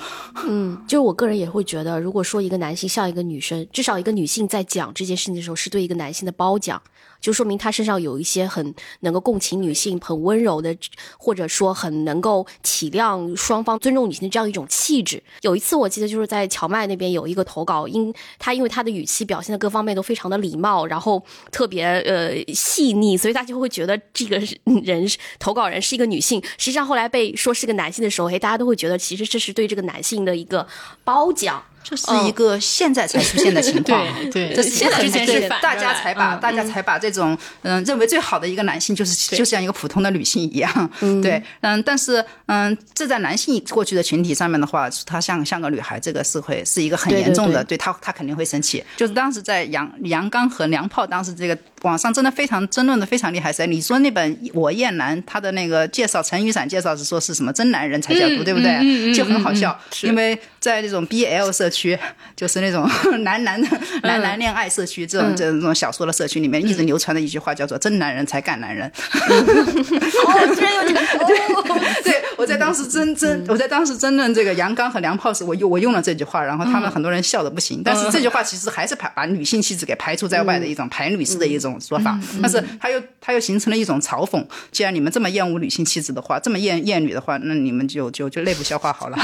[0.46, 6.80] 嗯，就我个人也会觉得，如果说一个男性像一个女生，至少一个女性在讲这件事情的时候，是对一个男性的褒奖。
[7.24, 10.76] 就说明他身上有一些很能够共情女性、很温柔的，
[11.16, 15.22] 或者说很能够体谅双方、尊重女性的这样一种气质。
[15.40, 24.38] 有一次我记得就是在荞麦那边有一个投稿，因他因为他的语气表现的各方面都非常的礼貌，然后特别呃细腻，所以大家会觉得这个
[24.84, 25.08] 人
[25.38, 26.42] 投稿人是一个女性。
[26.58, 30.66] 实际上后来被说是个男性的时候，嘿，大家都会觉得其实这是对这个男性的一个
[31.04, 31.62] 褒奖。
[31.84, 40.90] 这是一个现在才出现的情况， 对，这是现在是大家才把大家才把这种嗯认为最好的一个男性就是就像一个普通的女性一样，
[41.22, 47.78] 对，嗯，但是嗯这在男性过去的群体上面的话，他像像个女孩，这个是会是一个很严重的，对。
[47.84, 48.82] 他他肯定会生气。
[48.96, 53.66] 就是当时在杨杨刚和娘炮当时这个网上真的非常争论的非常厉害噻。
[53.66, 59.12] 你说那本《我厌男》他的那个介绍，陈雨伞介绍是说是什么真男人才叫毒，对不对？
[59.14, 61.70] 就很好笑，因为在这种 BL 社。
[61.74, 61.98] 区
[62.36, 62.88] 就是那种
[63.24, 63.66] 男男的
[64.04, 68.86] 男男恋爱社区，这种这种小说的社区里面一直流传的一句话叫做“真男人才干男人”。
[68.94, 71.36] 哦，居然有这个对
[72.04, 77.82] 对，我在当时争争，我在当时争论这个阳刚和娘炮时，我用我用了这句话，然后他们很多人笑的不行。
[77.84, 82.18] 但是这句话其实还是排把女性气质给排除在外的一种排女式的一种说法。
[82.42, 84.44] 但是他又他又形成了一种嘲讽。
[84.70, 89.16] 既然你们这么厌恶女性气质的话，这么厌厌女的话，那你们就就就内部消化好了。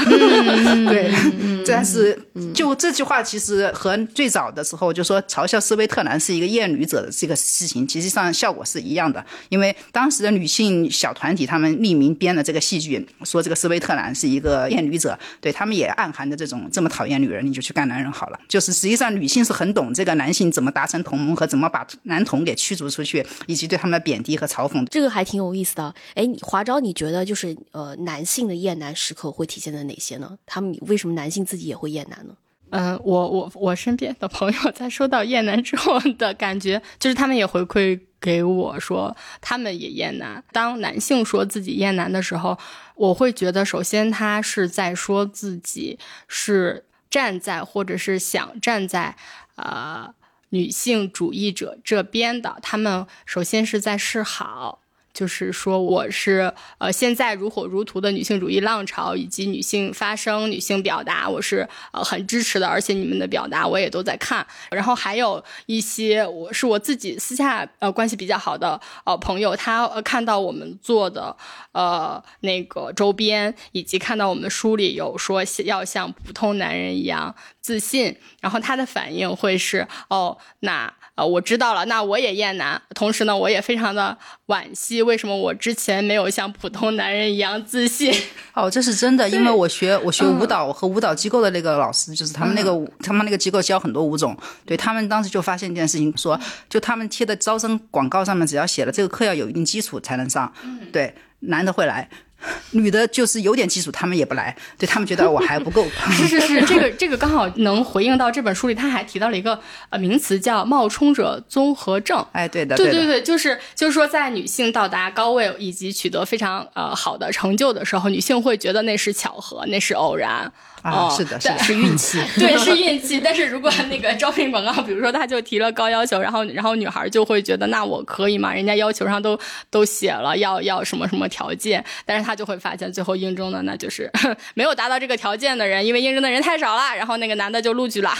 [0.87, 1.11] 对，
[1.67, 2.17] 但是。
[2.53, 9.23] 就这句话，其实和最早的时候就说嘲笑斯威特兰是一个厌女者的这个事情，实际上效果是一样的。
[9.49, 18.39] 因为当时的女性小团体，他们匿名编的这个戏剧，说这个斯威特兰是一个厌女者，对他们也暗含着这种这么讨厌女人，你就去干男人好了。
[18.47, 24.85] 就是实际上女性是很懂这个男性怎么达成同盟和怎么把男同给驱逐出去，以及对他们的贬低和嘲讽。
[24.87, 25.93] 这个还挺有意思的。
[26.15, 30.37] 哎，华昭，你觉得就是呃，男性的厌男时刻会体现在哪些呢？
[30.45, 32.33] 他们为什么男性自己也会厌男呢？
[32.69, 40.41] 嗯，我我我身边的朋友在说到厌男之后的感觉，就是他们也回馈给我说，他们也厌男。
[40.53, 42.57] 当男性说自己厌男的时候，
[42.95, 49.17] 我会觉得，首先他是在说自己是站在或者是想站在
[49.57, 50.13] 呃
[50.51, 54.77] 女性主义者这边的，他们首先是在示好。
[55.13, 64.47] 就是说我是呃现在如火如荼的女性主义浪潮以及女性发声、女性表达，我是呃很支持的，而且你们的表达我也都在看。
[64.69, 71.35] 然后还有一些我是我自己私下呃关系比较好的呃朋友，他呃看到我们做的
[71.73, 80.93] 呃那个周边，以及看到我们书里有说要像普通男人一样自信，然后他的反应会是哦那。
[81.15, 82.81] 呃，我知道了，那我也厌男。
[82.95, 88.11] 同时呢，我也非常的惋惜，为什么我之前没有像普通男人一样自信？
[88.53, 94.35] 哦，这是真的，因为我学我学舞蹈和舞蹈机构的那个老师，就是他们那个他们那个机构教很多舞种，
[94.65, 96.39] 对他们当时就发现一件事情，说
[96.69, 100.51] 就他们贴的招生广告上面只要写了这个课要有一定基础才能上，
[100.93, 102.09] 对，男的会来。
[102.71, 105.85] 女的就是有点基础，他们也不来，对他们觉得我还不够。
[106.11, 112.25] 是是是，这个这个刚好能回应到这本书里，他还提到了一个呃名词叫冒充者综合症。
[112.31, 120.51] 哎，对的，对对对，就是就是说，在女性到达高位以及取得非常呃好的成就的时候，女性会觉得那是巧合，那是偶然。
[120.81, 123.19] 啊，是的，是的，是运气， 对，是运气。
[123.19, 128.53] 但是如果那个招聘广告，比如说他就提了高要求，然后然后女孩就会觉得那我可以吗？
[128.53, 134.11] 人家要求上都都写了要要什么什么条件，但是他就会发现最后应征的那就是
[134.55, 138.11] 没有达到这个条件的人，因为应征的人太少了，然后那个男的就录取了。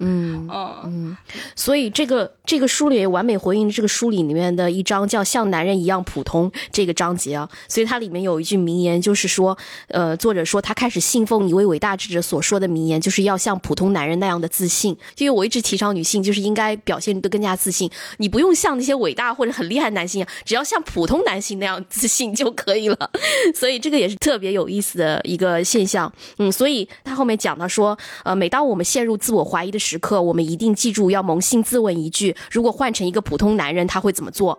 [0.00, 0.48] 嗯
[0.84, 1.16] 嗯，
[1.54, 9.56] 所以这个这个书里完美回应这个书里里面的一章叫“像男人一样普通”这个章节啊，所以它里面有一句名言，就是说，
[9.88, 14.96] 呃，作者说他开始信奉一位伟大智者所说的名言，就是要像普通男人那样的自信。
[15.18, 23.10] 因为我一直提倡女性就是应该表现得更加自信，你不用像那些伟大或者很厉害男性，只要像普通男性那样自信就可以了。
[23.54, 26.10] 所以这个也是特别有意思的一个现象。
[26.38, 34.56] 嗯，所以他后面讲到说，呃，每当我们陷入自我怀疑的时，时刻，我们一定记住要扪心自问一句：如果换成一个普通男人，他会怎么做？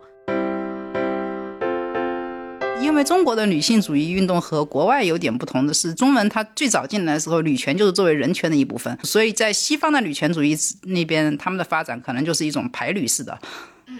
[2.81, 10.53] 因为中国的女性主义运动和国外有点不同的是，中文它最早进来的时候，女权就是作为人权的一部分，所以在西方的女权主义
[10.83, 13.39] 那边，他们的发展可能就是一种排女式的，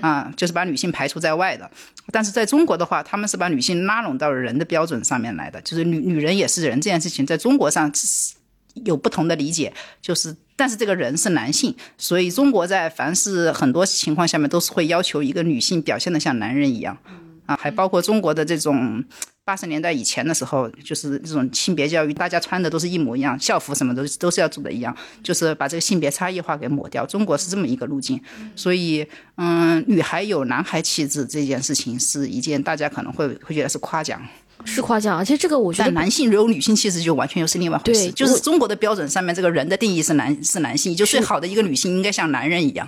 [0.01, 1.71] 啊，就是把女性排除在外的。
[2.11, 7.89] 但是在中国的话，他们是把女性拉拢到了人的标准上面来的，就是女女人也是人这件事情，在中国上。
[8.85, 16.95] 有不同的理解，就是，但是这个人是男性，所以中国在凡是很多情况下面都是会要求一个女性表现的像男人一样，
[17.47, 19.03] 啊，还包括中国的这种
[19.43, 27.07] 八十年代以前的时候，就是这种性别教育，大家穿的都是一模一样，校服什么都都是要做的一样，就是把这个性别差异化给抹掉。
[27.07, 28.21] 中国是这么一个路径，
[28.55, 29.03] 所以，
[29.37, 34.21] 嗯，女孩有男孩气质这件事情是一件大家可能会会觉得是夸奖。
[34.65, 38.11] 是夸奖，而且这个我觉得男性有女性气质就完全又是另外回事。
[38.11, 42.87] 就是中国的标准上面，这个人的定义是男是男性，就最好的一个女性应该像男人一样。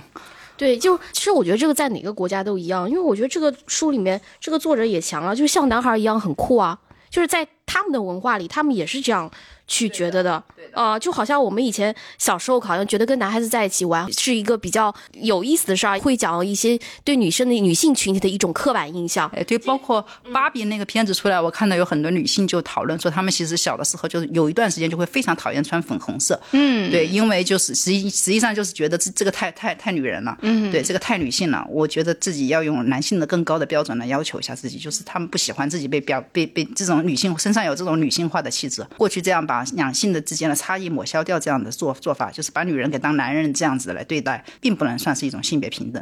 [0.56, 6.78] 对，就其实我觉得这个在哪个国家都一样，因为我觉得这个书里面这个作者也强啊，就像男孩一样很酷啊，
[7.10, 9.30] 就是在他们的文化里，他们也是这样。
[9.68, 10.44] 去觉得的，
[10.74, 19.30] 啊，就好像我们以前小时候好像觉得跟男孩子在一起玩是一个比较有意思的事儿，会讲一些对女生的女性群体的一种刻板印象。
[19.36, 26.40] 哎，对，包括芭比那个片子出来，我看到有很多女性就讨论说，她们其实小的时候就是有一段时间就会非常讨厌穿粉红色。
[26.52, 30.38] 嗯，对，因为就是实际实际上就是觉得这这个太太太女人了。
[30.42, 31.66] 嗯，对，这个太女性了。
[31.70, 38.86] 我觉得自己要用男性的更高的标准来要求一下自己，就是他们不喜欢自己被表被被这种女性身上有这种女性化的气质。
[38.98, 40.24] 过去这样把两性的。
[40.24, 46.02] 之间的差异抹消掉，这样的做做法就是把女人给当男人这样子来对待，并不能算是一种性别平等。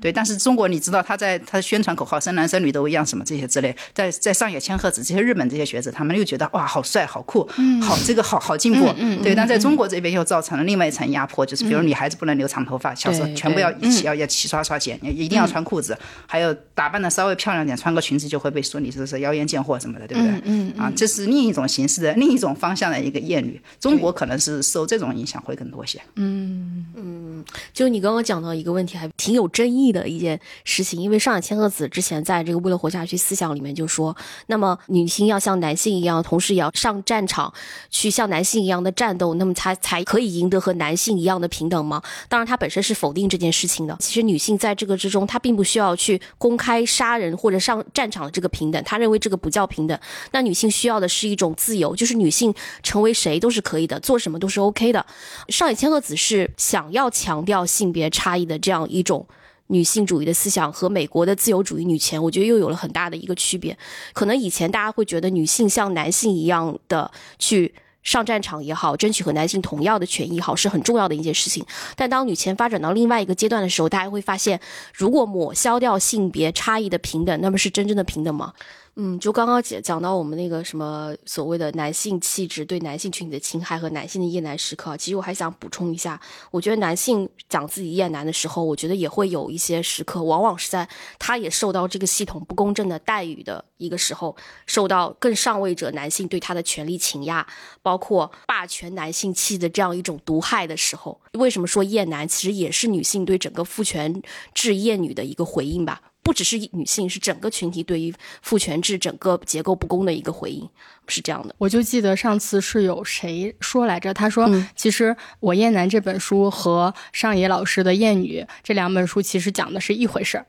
[0.00, 7.48] 对，但是中国你知道他在他宣传口号生男生女都一样什么这些之类，在在上野千鹤子这些日本这些学者，他们又觉得哇好帅好酷，
[7.82, 8.92] 好这个好好进步，
[9.22, 9.34] 对。
[9.34, 15.96] 但在中国这边又造成了另外一层压迫，就是比如女孩子不能留长头发，小时候全部要一起要要齐刷刷剪，一定要穿裤子，
[16.26, 20.40] 还有打扮的稍微漂亮点，穿个裙子就会被说你是是妖艳贱货什么的，对不对？
[20.44, 26.00] 嗯啊，这是另一种形式的另一种方向的一个艳女，中国可能是受这种影响会更多些。
[26.14, 30.40] 嗯嗯，就你刚刚讲到一个问题，还挺有争议的一件。
[30.64, 34.16] 事情，因为上野千鹤子之前在这个为了活下去思想里面就说，
[34.46, 37.52] 那么女性要像男性一样，同时也要上战场
[37.90, 42.02] 去像男性一样的战斗，那么才才可以赢得和男性一样的平等吗？
[42.28, 43.96] 当然，她本身是否定这件事情的。
[44.00, 49.98] 其实女性在这个之中，她并不需要去公开杀人或者上战场的这个平等，她认为这个不叫平等。
[50.32, 55.04] 那女性需要的是一种自由，就是女性成为谁都是可以的，做什么都是 OK 的。
[55.48, 59.26] 上野千鹤子是想要强调性别差异的这样一种。
[59.68, 63.76] 女性主义的思想和美国的自由主义女权，我觉得又有了很大的一个区别。
[64.12, 71.64] 可能以前大家会觉得女性像男性一样的去上战场也好，争取和男性同样的权益也好，是很重要的一件事情。
[71.94, 74.58] 但当女权发展到另外一个阶段的时候，大家会发现，
[74.94, 78.54] 如果抹消掉性别差异的平等，那么是真正的平等吗？
[79.00, 86.20] 嗯，就刚刚讲讲到我们那个什么所谓的男性气质对男性群体的侵害和男性的厌男时刻，其实我还想补充一下，
[86.50, 94.34] 我觉得男性讲自己厌男的时候，我觉得也会有一些时刻，往往是在他也受到这个系统不公正的待遇的一个时候，
[94.66, 97.46] 受到更上位者男性对他的权力倾压，
[97.80, 101.20] 包括霸权男性气的这样一种毒害的时候。
[101.34, 104.20] 为什么说厌男，其实也是女性对整个父权
[104.52, 106.02] 制厌女的一个回应吧。
[106.22, 110.68] 不只是女性，是整个群体对于父权制整个结构不公的一个回应，
[111.06, 111.54] 是这样的。
[111.58, 114.12] 我就记得上次是有谁说来着？
[114.12, 115.10] 他说，其实
[115.40, 120.46] 《我厌男》这本书和上野老师的《厌女》这两本书其实讲的是一回事儿。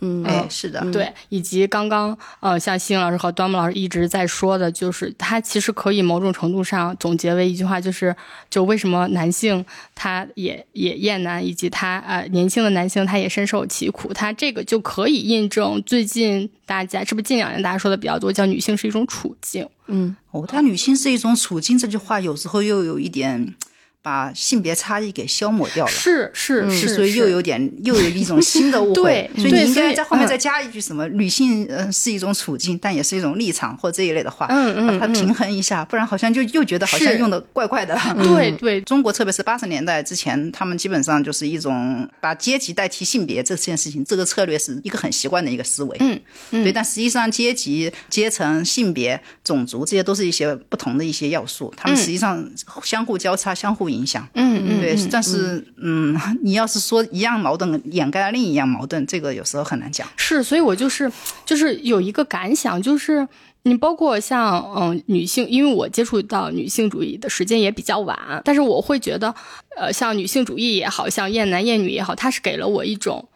[0.00, 8.14] 嗯，哎，是的，对，以及刚刚呃，像星老师和端木老师一直在说的，就是他其实可以某种程度上总结为一句话，就是
[8.48, 9.64] 就为什么男性
[9.94, 19.68] 他也也厌男，以及他呃年轻的男性他也深受其苦，他这个就可以印证最近大家是不是近两年大家说的比较多，叫女性是一种处境。
[19.88, 23.54] 嗯，哦，但女性是一种处境这句话有时候又有一点。
[24.02, 29.30] 把性别差异给消磨掉了，是是是，所以又有点又有一种新的误会。
[29.36, 37.98] 所以你应该在后面再加一句什么“女性呃是一种处境，但也是一种立场”或这一类的话，嗯嗯，把它平衡一下，不然好像就又觉得好像用的怪怪的。
[38.24, 45.96] 对对，中国特别是八十年代之前，他们基本上就是一种把阶级代替性别这件事情，这个策略是一个很习惯的一个思维。
[46.00, 46.20] 嗯
[46.52, 49.20] 嗯，对，但实际上阶级、阶层、性别、
[49.50, 52.48] 种族这些都是一些不同的一些要素，他们实际上
[52.84, 54.24] 相互交叉、相互影响。
[54.34, 54.80] 嗯嗯。
[54.80, 60.06] 对，但是嗯， 你要是说一样矛盾掩盖了另一样矛盾，这个有时候很难讲。
[60.16, 61.10] 是，所以我就是
[61.44, 63.26] 就是有一个感想，就是
[63.64, 69.34] 你包括像嗯女性，因为我接触到女性主义的时间也比较晚，但是我会觉得，
[69.76, 73.28] 呃，像女性主义也好像厌男厌女也好，它是给了我一种，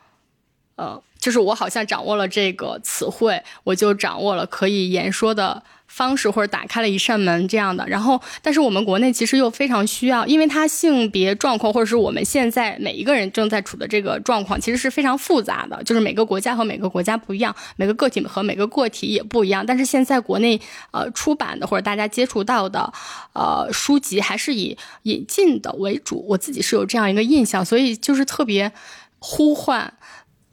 [0.76, 5.62] 呃，就是我好像掌握了这个词汇，我就掌握了可以言说的。
[5.94, 19.64] 方式或者打开了一扇门这样的，然后，但是我们国内其实又非常需要，因为它性别状况或者是我们现在每一个人正在处的这个状况，其实是非常复杂的，就是每个国家和每个国家不一样，每个个体和每个个体也不一样。
[19.64, 22.92] 但是现在国内呃出版的或者大家接触到的
[23.32, 28.72] 呃书籍还是以引进的为主，我自己是有这样一个印象，所以就是特别
[29.20, 29.94] 呼唤。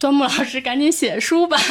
[0.01, 1.55] 端木老师，赶紧写书吧！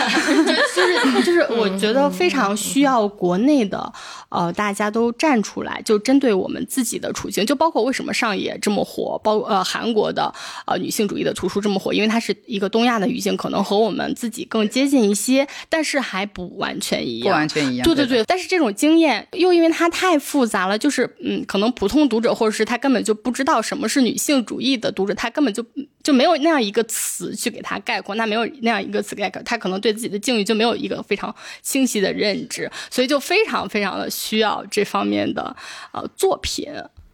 [0.47, 3.93] 就是 就是，我觉得非常需要国内的，
[4.29, 10.33] 呃，大家都站出来，就针对我们自己的处境，就包括为什么上野这么火，包呃韩国的
[10.65, 17.85] 呃女性主义的图书这么火，因为它是一个东亚的语境，可能和我们自己更接近一些，但是还不完全一样，不完全一样。
[17.85, 25.67] 对对对，但是这种经验又因为它太复杂了，就是嗯，可能普通读者或者是他根本就不知道什么是女性主义的读者，他根本就。
[26.03, 35.55] 就没有那样一个词去给他概括，那没有那样一个词概括，他可能对自己的境遇就没有一个非常清晰的认知，所以就非常非常的需要这方面的
[35.93, 36.67] 呃作品。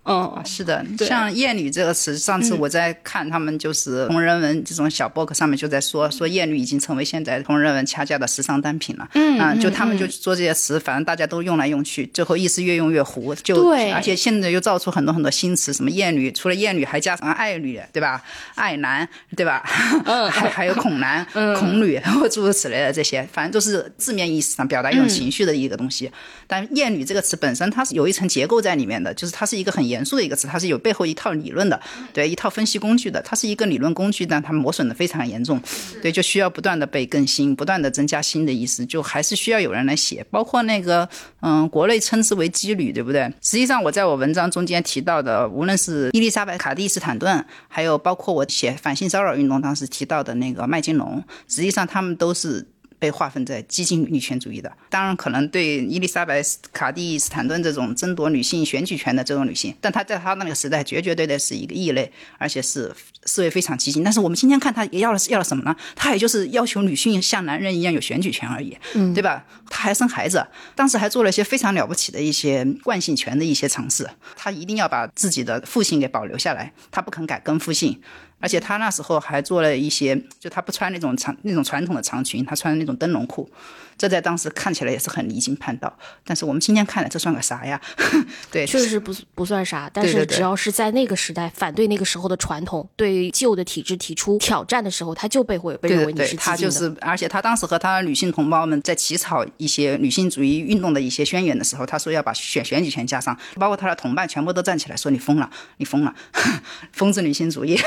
[0.09, 9.09] 嗯，是的，像“厌女”这个词，上次我在看他们就是同人文这种小博客上面就在说，说“厌女”已经成为现在同人文掐架的时尚单品了。
[9.15, 13.35] 嗯，就他们就说这些词，反正大家都用来用去，最后意思越用越糊。
[13.35, 18.23] 就而且现在又造出很多很多新词，什么“厌女”，除了“厌女”还加上“爱女”，对吧
[18.55, 19.69] ？“爱男”，对吧？
[20.05, 21.27] 嗯， 还还有“恐男”、
[21.59, 26.09] “恐女”或诸如此类的这些，反正都是字面意思上表达一种情绪的一个东西。
[26.47, 29.96] 但“厌女”这个词本身它是有一层结构在里面的，就是它是一个很严。
[29.97, 31.81] 严肃的一个词，它是有背后一套理论的，
[32.13, 35.61] 对一套分析工具的，它是一个理论工具，但它磨损的非常严重，
[36.03, 40.25] 对，就需要不断的被更新，不断的增加新的意思，就还是需要有人来写。
[40.31, 41.09] 包括那个，
[41.41, 43.23] 嗯，国内称之为羁旅，对不对？
[43.41, 52.67] 实际上，我在我文章中间提到的，无论是伊丽莎白·卡蒂斯坦顿，还有包括我写反性骚扰运动当时提到的那个麦金龙，实际上他们都是。
[52.99, 56.41] 被划分在激进女权主义的，当然可能对伊丽莎白·
[56.73, 62.93] 卡蒂斯坦顿这种争夺女性选举权的这种女性，但她在她那个时代绝绝对对是一个异类，而且是
[63.25, 64.03] 思维非常激进。
[64.03, 65.77] 但是我们今天看她也要了要了什么呢？
[65.95, 69.45] 她也就是要求女性像男人一样有选举权而已，嗯，对吧？
[69.69, 74.09] 她还生孩子，当时还做了一些非常了不起的一些惯性权的一些尝试。
[74.35, 78.01] 她一定要把自己的父姓给保留下来，她不肯改跟父姓。
[78.39, 83.51] 而且他那时候还做了一些，就他不穿那种长那种传统的长裙，他穿那种灯笼裤，
[83.99, 85.93] 这在当时看起来也是很离经叛道。
[86.25, 87.81] 但是我们今天看来，这算个啥呀？
[88.51, 89.91] 对，确实不不算啥。
[89.93, 106.15] 但是只要是在那个时代反对那个时候的传统，对旧的体制提出挑战的时候，他就被会被认为你是他就是，而且他当时和他的女性同胞们在起草一些女性主义运动的一些宣言的时候，他说要把选选举权加上，包括他的同伴全部都站起来说你疯了，你疯了，
[106.93, 107.79] 疯子女性主义。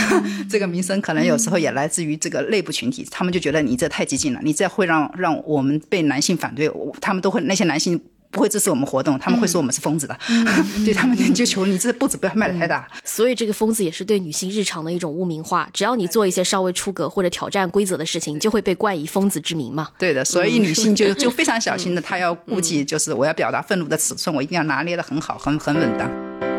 [0.48, 8.00] 这个名声可能有时候也来自于这个内部群体，他们就觉得你这太激进了，你这会让让我们被男性反对，他们都会那些男性
[8.30, 10.18] 不会支持我们活动，他们会说我们是疯子的，
[10.84, 12.86] 对他们就求你这步子不要迈得太大。
[13.04, 19.88] 所以这个疯子也是对女性日常的一种污名化，只要你做一些稍微出格或者挑战规则的事情，就会被冠以疯子之名嘛。
[19.98, 26.55] 对的，所以女性就 就非常小心的，她要顾忌，就是我要表达愤怒的尺寸，我一定要拿捏的很好，很很稳当。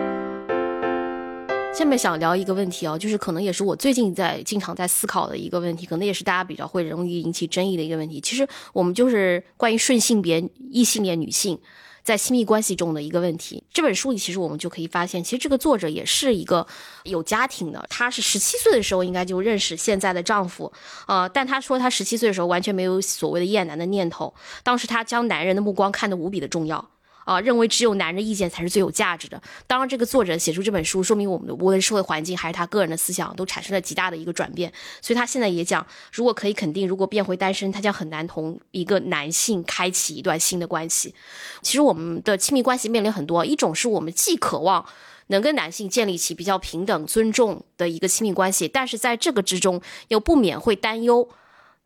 [1.77, 8.19] 下面想聊一个问题啊，就是可能也是我最近在经常在思考的一个问题，可能也是大家比较会容易引起争议的一个问题。
[8.19, 11.59] 其实我们就是关于顺性别异性恋女性
[12.01, 13.63] 在亲密关系中的一个问题。
[13.71, 16.65] 这本书里其实我们就可以发现，其实这个作者也是一个
[17.03, 20.73] 有家庭的，她是十七岁的时候应该就认识现在的丈夫，
[21.05, 26.89] 呃，但她说她十七岁的时候完全没有所谓的厌男的念头，当时她将男人的目光看得无比的重要。
[27.27, 29.41] 啊，认为只有男人意见才是最有价值的。
[29.67, 34.71] 当然，这个作者写出这本书，说明我们的无论社会环境还是他个人的思想，都产生了极大的一个转变。
[35.01, 41.13] 所以他现在也讲，如果可以肯定，如果变回单身，他将很难同一个男性开启一段新的关系。
[41.61, 44.85] 其实我们的亲密关系面临很多，一种是我们既渴望
[45.27, 51.27] 能跟男性建立起比较平等、尊重的一个亲密关系，但是在这个之中又不免会担忧。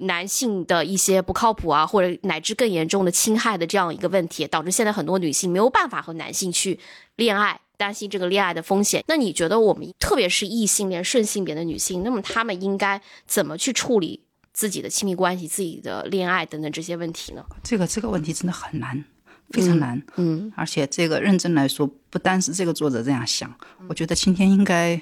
[0.02, 6.80] 男性的一些不靠谱啊，或者乃至更严重的侵害的这样一个问题，导致现在很多女性没有办法和男性去
[7.16, 9.04] 恋爱，担心这个恋爱的风险。
[9.08, 14.22] 那你觉得我们特别是异性恋顺性别的女性，那么她们应该怎么去处理
[14.54, 17.46] 自己的亲密关系、自己的恋爱等等这些问题呢？
[17.64, 19.04] 这个这个问题真的很难，
[19.52, 20.02] 非常难。
[20.16, 23.54] 嗯，而且这个认真来说，不单是这个作者这样想，
[23.88, 25.02] 我觉得今天应该。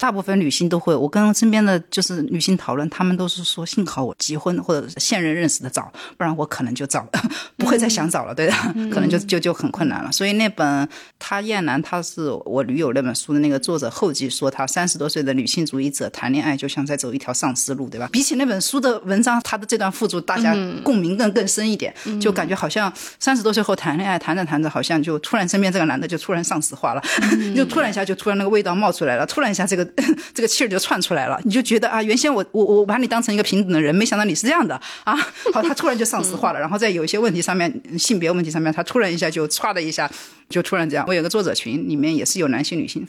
[0.00, 7.06] 大部分女性都会，我跟身边的就是女性讨论，她们都是说，幸好我结婚或者现任认识的早，不然我可能就早
[7.58, 8.52] 不会再想早了，对的，
[8.90, 10.10] 可能就就就很困难了。
[10.10, 10.88] 所以那本
[11.18, 18.08] 他厌男，他是我女友那本书的那个作者后记说，他三十多岁的女性主义者谈恋爱就像在走一条丧尸路，对吧？
[18.10, 27.02] 比起那本书的文章，他的这段附注大家共鸣更更深一点，就感觉好像三十多岁后谈恋爱，谈着谈着好像就突然身边这个男的就突然丧尸化了，
[27.54, 29.89] 就突然一下就突然那个味道冒出来了，突然一下这个。
[30.34, 35.16] 这个气儿就窜出来了，你就觉得啊，原先我我我把你当成一个平等的人，没想到你是这样的啊！
[35.52, 40.10] 好，他突然就丧尸化了，然后在有一些问题上面，性别问题上面，他突然一下就歘的一下，
[40.48, 41.04] 就突然这样。
[41.08, 43.06] 我有个作者群，里面也是有男性、女性。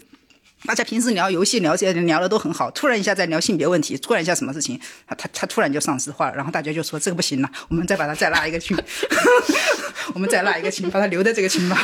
[0.65, 8.77] 大家平时聊游戏聊这些聊的都很好，突然一下在聊性别问题，突然一下什么事情，他他他突然就丧尸化了，然后大家就说这个不行了，我们再把他再拉一个群，
[10.13, 11.77] 我们再拉一个群，把他留在这个群吧。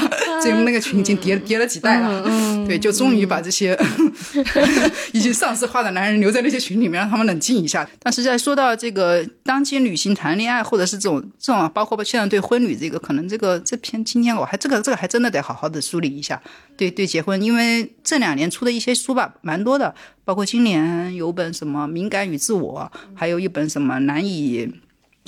[0.44, 2.24] 这那个群已经叠叠了几代了，
[2.68, 3.78] 对，就终于把这些
[5.12, 7.88] 已经丧尸化的男人留在那些群里面，让他们冷静一下。
[8.00, 16.40] 但是在说到这个当今女性谈恋爱，或者是这种这种，包括现在对婚礼这个，可能这个这篇今天我还这个这个还真的得好好的梳理一下。
[16.78, 24.68] 对对，结婚，因为这两年出的一些书吧，蛮多的，包括今年有本什么《敏感与自我》，还有一本什么《难以》。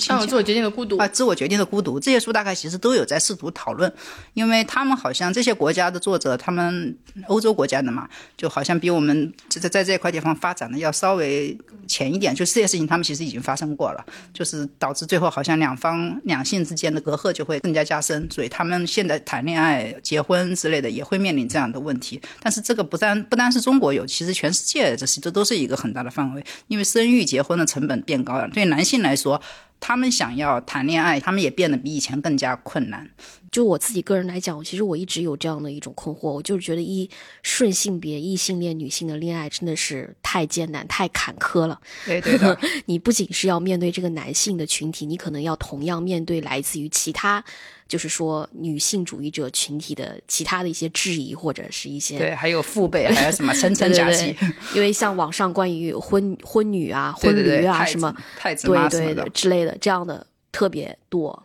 [0.00, 3.92] 像自我决定的孤独啊，自我决定的孤独这些书大概其实都有在试图讨论，
[4.34, 6.96] 因为他们好像这些国家的作者，他们
[7.26, 12.34] 欧洲国家的嘛，就好像比我们在在这块地方发展的要稍微前一点。
[12.34, 22.20] 就这些事情，他们其实已经发生过了，就是导致最后好像两方两性之间的隔阂就会更加加深，所以他们现在谈恋爱、结婚之类的也会面临这样的问题。
[22.40, 29.40] 但是这个不单不单是中国有，其实全世界这是这都是一个很大的范围，因为生育、结婚的成本变高了，对男性来说。
[29.80, 33.10] 他们想要谈恋爱，他们也变得比以前更加困难。
[33.50, 37.10] 就我自己个人来讲，其实我一直有这样的一种困惑，我就是觉得一
[37.42, 41.80] 顺性别异性恋女性的恋爱真的是太艰难、太坎坷了。
[42.06, 42.56] 对对的，
[42.86, 47.42] 你不仅是要面对这个男性的群体，你可能要同样面对来自于其他。
[47.90, 54.36] 就是说，女性主义者群体的其他的一些质疑，或者是一些对，还有父辈， 还有什么层层加气。
[54.76, 61.42] 因为像网上关于婚婚女啊、婚驴啊什么太子对对的之类的这样的特别多。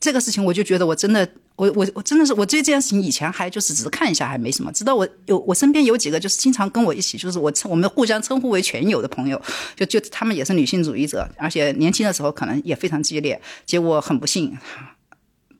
[0.00, 9.40] 这个事情我就觉得我真的，我我我真的是，我对这件事情以前还就是只是看一下还没什么，直到我有我身边有几个就是经常跟我一起，就是我称我们互相称呼为全友的朋友，
[9.76, 14.58] 就就他们也是女性主义者，而且年轻的时候可能也非常激烈，结果很不幸。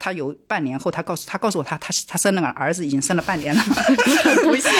[0.05, 3.63] 他有半年后，他告诉他告诉我他他他生了个儿子，已经生了半年了，
[4.45, 4.71] 不信，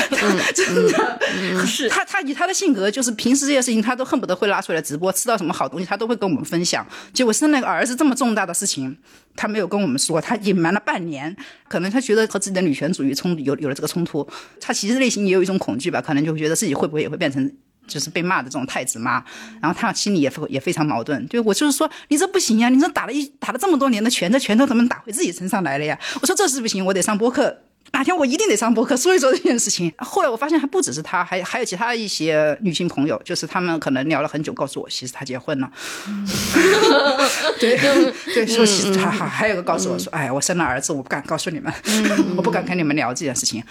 [0.55, 0.93] 真的
[1.65, 6.87] 是他他以他的性格，就是平时这些事情他都恨不得会拉出来直播，吃到什么好东西他都会跟我们分享。
[7.15, 8.95] 结果生了个儿子这么重大的事情，
[9.35, 11.35] 他没有跟我们说，他隐瞒了半年，
[11.69, 14.29] 可能他觉得和自己的女权主义冲有有了这个冲突，
[14.61, 17.51] 他其实内心也有一种恐惧吧，可能就觉得自己会不会也会变成。
[17.87, 19.23] 就是被骂的这种太子妈，
[19.61, 21.29] 然后他心里也也非常矛盾。
[21.29, 25.99] 就我就是说，你这不行呀，你这打了一打了这么多年的拳，这拳头怎么打回自己身上来了呀？
[26.21, 27.59] 我说这是不行，我得上播客，
[27.93, 29.93] 哪天我一定得上播客说一说这件事情。
[29.99, 35.71] 后来我发现还不只是他，还还有其他一些女性朋友，就是他们可能聊了很久，告诉我其实他结婚了。
[37.61, 37.79] 对
[38.35, 41.73] 对，说其实还还还有个告诉我说，哎，我生了儿子，我不敢告诉你们，
[42.37, 43.63] 我不敢跟你们聊这件事情。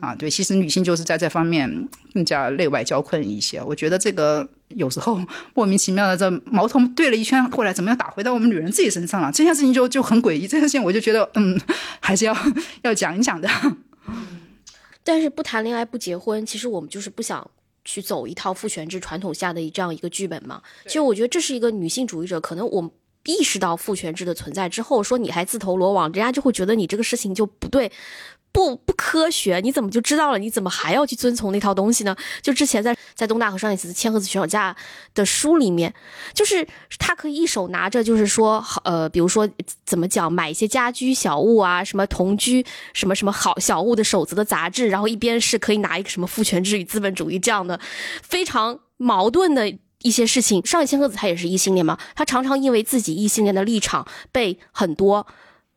[0.00, 3.62] 啊，对，其实女性就是在这方面更加内外交困一些。
[3.62, 5.20] 我觉得这个有时候
[5.54, 9.30] 莫名其妙的这矛头对了一圈过来，怎么样打回到我们女人自己身上了？
[9.30, 10.42] 这件事情就就很诡异。
[10.42, 11.60] 这件事情我就觉得，嗯，
[12.00, 12.36] 还是要
[12.82, 13.48] 要讲一讲的。
[15.04, 17.48] 但是不谈恋爱不结婚，其实我们就是不想
[17.84, 20.62] 去走一套父权制传统下的这样一个剧本嘛。
[20.84, 22.90] 其实我觉得这是一个女性主义者，可能我们
[23.24, 27.90] 意识到父权制的存在之后，说你还自投罗网，人家就会觉得你这个事情就不对。
[28.52, 30.38] 不不科学，你怎么就知道了？
[30.38, 32.16] 你怎么还要去遵从那套东西呢？
[32.42, 34.74] 就之前在在东大和上一次千鹤子学吵架
[35.14, 35.94] 的书里面，
[36.34, 36.66] 就是
[36.98, 39.48] 他可以一手拿着，就是说好呃，比如说
[39.86, 47.78] 怎么讲，买一些家居小物啊，什么同居什么什么好小物的守则的杂志，然后一边是可以拿一个什么父权制与资本主义这样的
[48.22, 49.72] 非常矛盾的
[50.02, 50.64] 一些事情。
[50.66, 55.26] 上一千鹤子他也是异性恋嘛，他常常因为自己异性恋的立场被很多。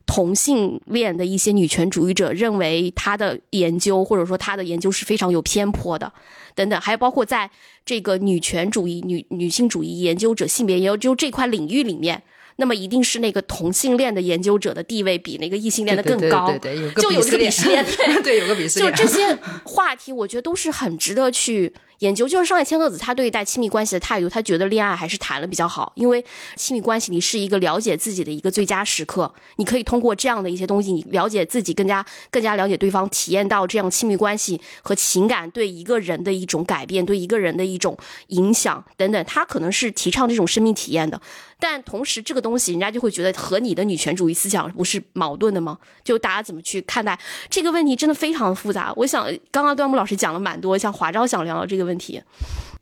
[0.06, 6.12] 同性恋的一些女权主义者认为他的研究或者说他的研究是非常有偏颇的，
[6.56, 7.50] 等等，还有包括在
[7.86, 12.22] 这个女权主义、女女性主义研究者、性别研究这块领域里面，
[12.58, 17.86] 那么一定是那个同性恋的研究者的地位比那个异性恋的更高，对对对，就有个鄙视链，
[18.24, 18.94] 对，有个鄙视链。
[18.94, 21.74] 就这些话题，我觉得都是很值得去。
[22.04, 26.24] 研究就是上海千鹤子，他对待亲密关系的态度，他觉得恋爱还是谈了比较好，因为
[26.58, 37.98] 亲密关系里是一个了解自己的一个最佳时刻，你可以通过这样的一些东西，你了解自己，更加更加了解对方，体验到这样亲密关系和情感对一个人的一种改变，对一个人的一种
[38.28, 41.22] 影响等等，他可能是提倡这种生命体验的。
[41.60, 45.78] 但同时，这个东西人家就会觉得和你的女权主义思想不是矛盾的吗？
[46.04, 47.18] 就大家怎么去看待
[47.50, 48.92] 这个问题，真的非常复杂。
[48.98, 52.22] 我想刚刚端木老师讲了蛮多，像华昭想聊聊这个问题。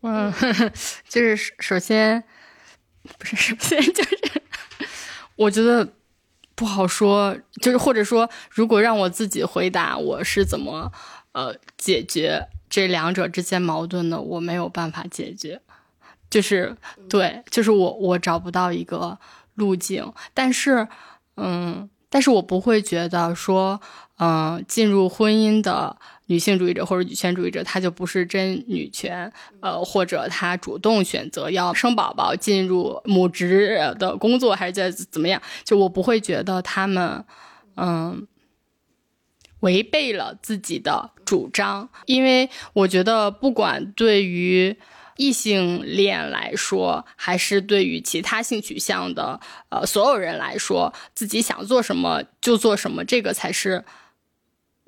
[0.01, 0.34] 嗯，
[1.07, 2.24] 就是首先
[3.17, 4.17] 不是首先就是，
[5.36, 5.88] 我觉得
[6.55, 7.38] 不好说。
[7.61, 10.91] 就是或者说，如果让我自己回答，我是怎么
[11.34, 15.61] 呃解决这两者之间矛盾的，我没有办法解决。
[16.32, 16.76] 就是
[17.10, 19.20] 对，就是我我找不到一个
[19.56, 20.88] 路径，但是，
[21.36, 23.82] 嗯，但是我不会觉得说，
[24.18, 29.30] 嗯，进入婚姻的女性主义者或者女权主义者，她就不是真女权，
[29.60, 35.42] 呃，或者她主动选择要生宝宝，进入母职的工作，还是在怎么样？
[35.66, 37.26] 就我不会觉得他们，
[37.76, 38.26] 嗯，
[39.60, 44.78] 违背了自己的主张，因为我觉得不管对于。
[45.22, 53.86] 异性恋来说，还是对于其他性取向的呃所有人来说，自己想做什么就做什么，这个才是，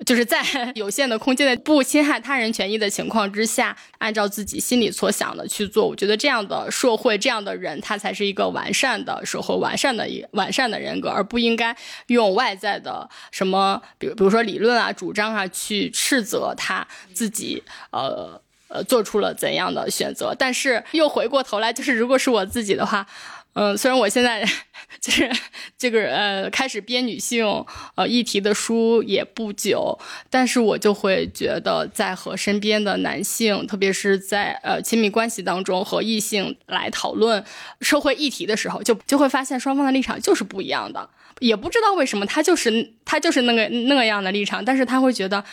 [0.04, 0.42] 就是在
[0.74, 5.86] 有限的空间内不侵害他人权益的情况之下，按照自己心里所想的去做。
[5.86, 11.76] 我觉得这样的社会，这样的人，他才是一个完善的社会，完善的一完善的人格，而不应该
[12.08, 17.62] 用外在的什么，比如比如说理论啊、主张啊，去斥责他自己
[17.92, 18.42] 呃。
[18.74, 20.34] 呃，做出了怎样的选择？
[20.36, 23.06] 但是又回过头来，就是如果是我自己的话，
[23.52, 24.44] 嗯，虽然我现在
[25.00, 25.30] 就是
[25.78, 27.46] 这个呃开始编女性
[27.94, 29.96] 呃议题的书也不久，
[30.28, 37.44] 但是我就会觉得，在和身边的男性，特别是在呃亲密关系当中和异性来讨论
[37.80, 41.08] 社会议题的时候，就就会发现双方的立场就是不一样的，
[41.38, 45.44] 也不知道为什么他就是他就是那个那个样的立场，但是他会觉得。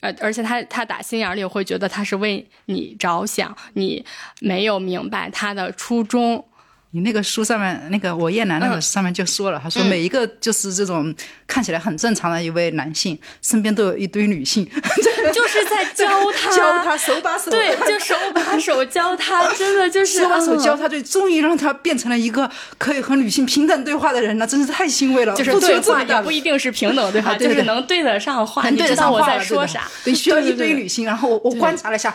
[0.00, 4.04] 而，而且他他打心眼里会觉得他是为你着想，你
[4.40, 6.44] 没有明白他的初衷。
[6.92, 11.14] 你那个书上面那个我叶楠那个上面就说了，他说每一个就是这种
[11.46, 14.64] 看起来很正常的一位男性，身边都有一堆女性，
[15.32, 16.56] 就是在教他。
[16.56, 25.36] 教他手把手，对，就手把手教他， 真的就是手把手教他，对终于让他变成了一个可以和女性平等对话的人了，真是太欣慰了。
[25.36, 29.86] 就是对话也不一定是平等对话，就是能对得上话，你知道我在说啥。
[30.02, 32.14] 对需要一堆女性，然后我我观察了一下。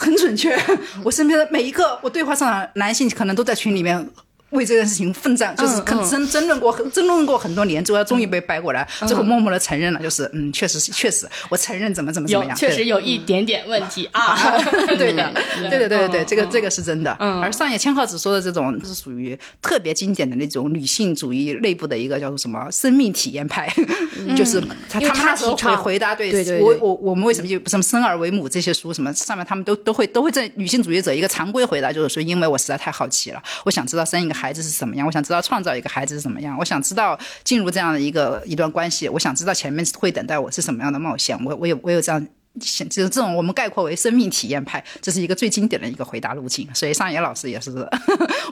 [0.00, 0.56] 很准确，
[1.04, 4.08] 我身边的每一个我对话上的男性可能都在群里面
[4.50, 14.36] 为这件事情奋战，就是争争争论过争论过很多年，最后终于被掰过来，最后默默的承认了，就是嗯，确实是确实，我承认怎么怎么怎么样，确实有一点点问题啊。
[14.98, 15.32] 对的，
[15.70, 17.12] 对的，对对对，这个这个是真的。
[17.12, 23.72] 而上野千鹤子说的这种是属于特别经典的那种女性主义内部的一个叫做什么生命体验派，
[24.36, 34.39] 就是他他们那时候会回答，对我我我们为什么就什么生而为母这些书什么上面他们都都会都会在女性主义者一个常规回答，就是说因为我实在太好奇了，我想知道生一个。
[34.40, 35.06] 孩子是什么样？
[35.06, 36.56] 我想知道创造一个孩子是什么样。
[36.58, 41.38] 我想知道进入这样的一个一段关系，我想知道前面会等待我是什么样的冒险。
[41.44, 42.26] 我我有我有这样。
[42.58, 46.68] 就是这种我们概括为生命体验派，这是一个最经典的一个回答路径。
[46.74, 47.70] 所以上野老师也是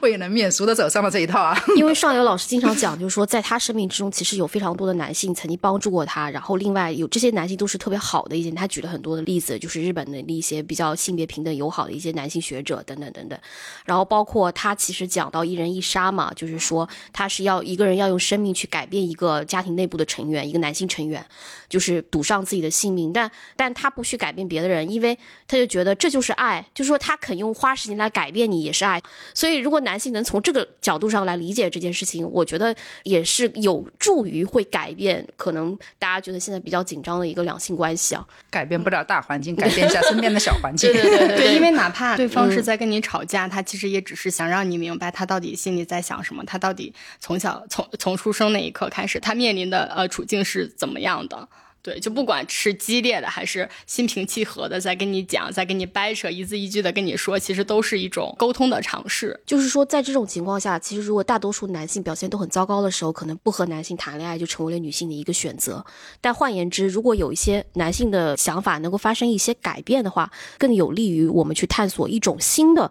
[0.02, 1.60] 为人面熟的走上了这一套啊。
[1.76, 6.30] 因为上野老师经常讲，就是说在他生命之中，其实有非常多的男性曾经帮助过他。
[6.30, 13.38] 然后另外有这些男性都是特别好的一些，他举了很多的例子，就是日本的一些比较性别平等友好的一些男性学者等等等等。
[13.84, 21.24] 然后包括他其实讲到一人一杀嘛，就是说他是要一个人要用生命去改变一个家庭内部的成员，一个男性成员，
[21.68, 23.12] 就是赌上自己的性命。
[23.12, 25.16] 但但他不去改变别的人，因为
[25.46, 29.00] 他就觉得这就是爱，就是说他肯用花时间来改变你也是爱。
[29.34, 32.74] 所以如果男性能从这个角度上来理解这件事情，我觉得
[33.04, 38.26] 也是有助于会改变可能大家觉得现在比较紧张的一个两性关系啊。
[38.50, 40.90] 改变不了大环境，改变一下身边的小环境。
[40.92, 51.48] 对对对对，因为哪怕对方是在跟你吵架，他其实也只是想让你明白他到底心里在想什么，他到底从小从从出生那一刻开始，他面临的呃处境是怎么样的。
[51.80, 59.40] 对，就不管是激烈的还是心平气和的，在跟你讲，在跟你掰扯，一字一句的跟你说，其实都是一种沟通的尝试。
[59.46, 65.86] 就是说，在这种情况下，其实如果大多数男性表现都很糟糕的时候，可能不和男性谈恋爱就成为了女性的一个选择。
[66.20, 72.90] 但换言之，如果有一些男性的想法能够发生一些改变的话，更有利于我们去探索一种新的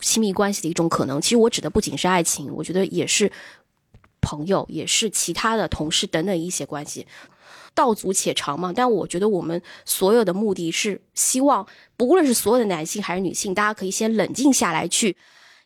[0.00, 1.20] 亲密关系的一种可能。
[1.20, 3.32] 其实我指的不仅是爱情，我觉得也是
[4.20, 7.06] 朋友，也是其他的同事等等一些关系。
[7.74, 11.66] 道阻且长嘛，但我觉得我们所有的目的是希望，
[11.96, 15.16] 不论是所有的男性还是女性，大家可以先冷静下来去。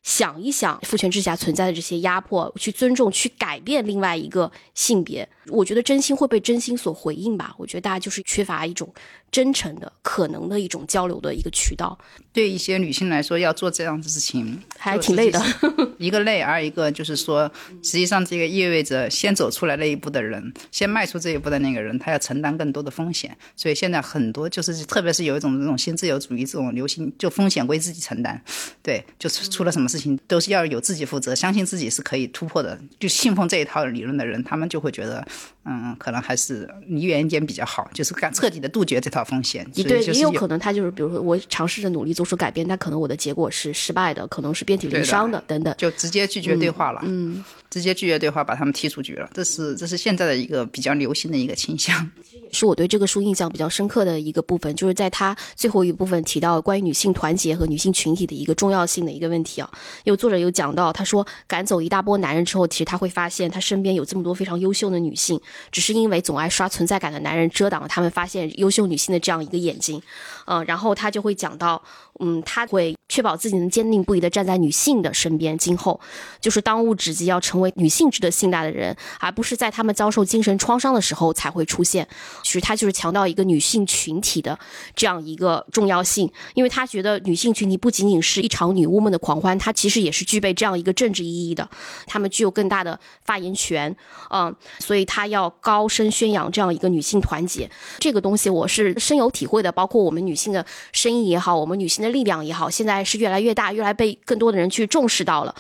[0.03, 7.53] 想一想父权之下存在的这些压迫，去尊重，去改变另外一个性别，我觉得真心会被真心所回应吧。
[7.59, 8.89] 我觉得大家就是缺乏一种
[9.37, 11.99] 真诚的、可能的一种交流的一个渠道。
[12.33, 15.43] 对一些女性来说，要做这样的事情还挺累的。
[15.99, 17.51] 一个累，二一个就是说，
[17.83, 23.37] 实际上这个意味着先走出来那一步的人，先迈出这一步的那个人，他要承担更多的风险。
[23.57, 28.41] 所以现在很多就是，特别是有一种这种新自由主义这种流行，就风险归自己承担。
[28.83, 29.97] 对，就是出了什么事。
[29.97, 32.79] 事情都是要有自己负责，相信自己是可以突破的。
[33.01, 35.27] 就信奉这一套理论的人，他们就会觉得，
[35.69, 39.69] 嗯，可能还是离远一点比较好，就是敢彻底的杜绝这套风险。
[39.75, 47.01] 对，也有可能他就是，比如说我尝试着努力做出改变，但可能我的结果是失败的，可能是遍体鳞伤的，等等，就直接拒绝对话了。
[47.05, 47.45] 嗯，
[47.77, 49.29] 直接拒绝对话，把他们踢出局了。
[49.35, 52.11] 这是这是现在的一个比较流行的一个倾向。
[52.51, 59.71] 是我对这个书印象比较深刻的一个部分，就是在他最后一部分提到关于女性团结和女性群体的一个重要性的一个问题啊。
[60.05, 65.39] 有作者有讲到，他说赶走一大波男人之后，其实他会发现他身边有这么多非常优秀的女性，
[65.71, 70.01] 只是因为总爱刷存在感的男人遮挡了他们发现优秀女性的这样一个眼睛。
[70.47, 71.83] 呃，然后他就会讲到，
[72.21, 76.01] 嗯，他会确保自己能坚定不移地站在女性的身边，今后
[76.41, 82.07] 就是当务之急要成为女性值得信赖的人，而不是在他们遭受精神创伤的时候才会出现。
[82.45, 84.57] 其实他就是强调一个女性群体的
[84.95, 91.69] 这样一个重要性，因为他觉得女性群体不仅仅是一场女巫们的狂欢，它其实也是具备这样一个政治意义的，
[92.07, 93.95] 她们具有更大的发言权，
[94.31, 97.69] 嗯，所以他要高声宣扬这样一个女性团结，
[97.99, 100.36] 这个东西我是深有体会的，包括我们女。
[100.37, 105.55] 性的声音也好，我们女性的力量也好，现在是越来越大，越来被更多的人去重视到了。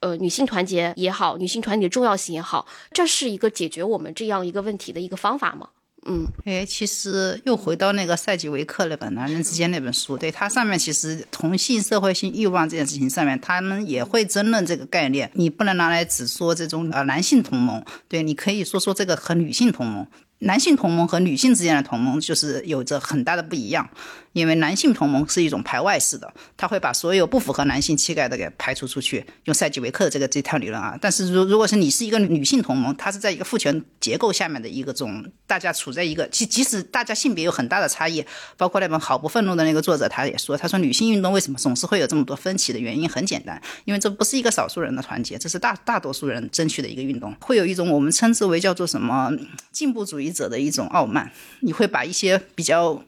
[0.00, 5.68] 呃，女性团结也好，女性团体的重要性也好，这是一个解决我们这样一个问题的一个方法吗？
[6.08, 15.28] 嗯，哎，其实又回到那个赛吉维克那本《男人之间》那本书，对它上面其实同性社会性欲望这件事情上面，他们也会争论这个概念。
[15.34, 20.06] 你不能拿来只说这种呃男性同盟，对，你可以说说这个和女性同盟。
[20.40, 23.88] 男性同盟和女性之间的同盟就是有着很大的不一样。
[24.36, 30.94] 因为男性同盟是一种排外式的，他会把所有不符合男性气概的给排除出去，用赛吉维克的这个这套理论啊。
[31.00, 38.22] 但是如如果是你是一个女性同盟，它是在一个父权结构下面的一个种，大家处在一个即即使大家性别有很大的差异，
[38.58, 49.32] 包括那本《好不愤怒》的那个作者他也说，他说女性运动为什么总是会有这么多分歧的原因很简单，因为这不是一个少数人的团结，这是大大多数人争取的一个运动，会有一种我们称之为叫做什么
[49.72, 53.02] 进步主义者的一种傲慢，你会把一些比较。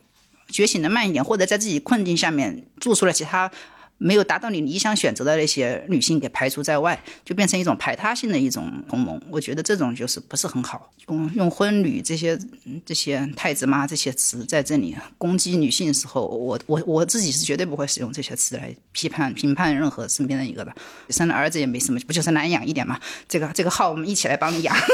[0.48, 3.50] 觉醒的慢一点，或者在自己困境下面做出了其他
[3.98, 9.20] 没有达到你理想选择的那些女性给排除在外，就变成一种排他性的一种同盟。
[9.30, 10.90] 我觉得这种就是不是很好。
[11.08, 12.38] 用用婚旅这些
[12.84, 20.72] 这些太子妈这些词在这里攻击女性的时候，我我我自己是绝对不会使用这些词来批判评判任何身边的一个的。
[21.10, 23.00] 生了儿子也没什么，不就是难养一点嘛？
[23.28, 24.76] 这个这个号我们一起来帮你养。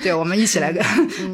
[0.00, 0.80] 对，我们一起来个，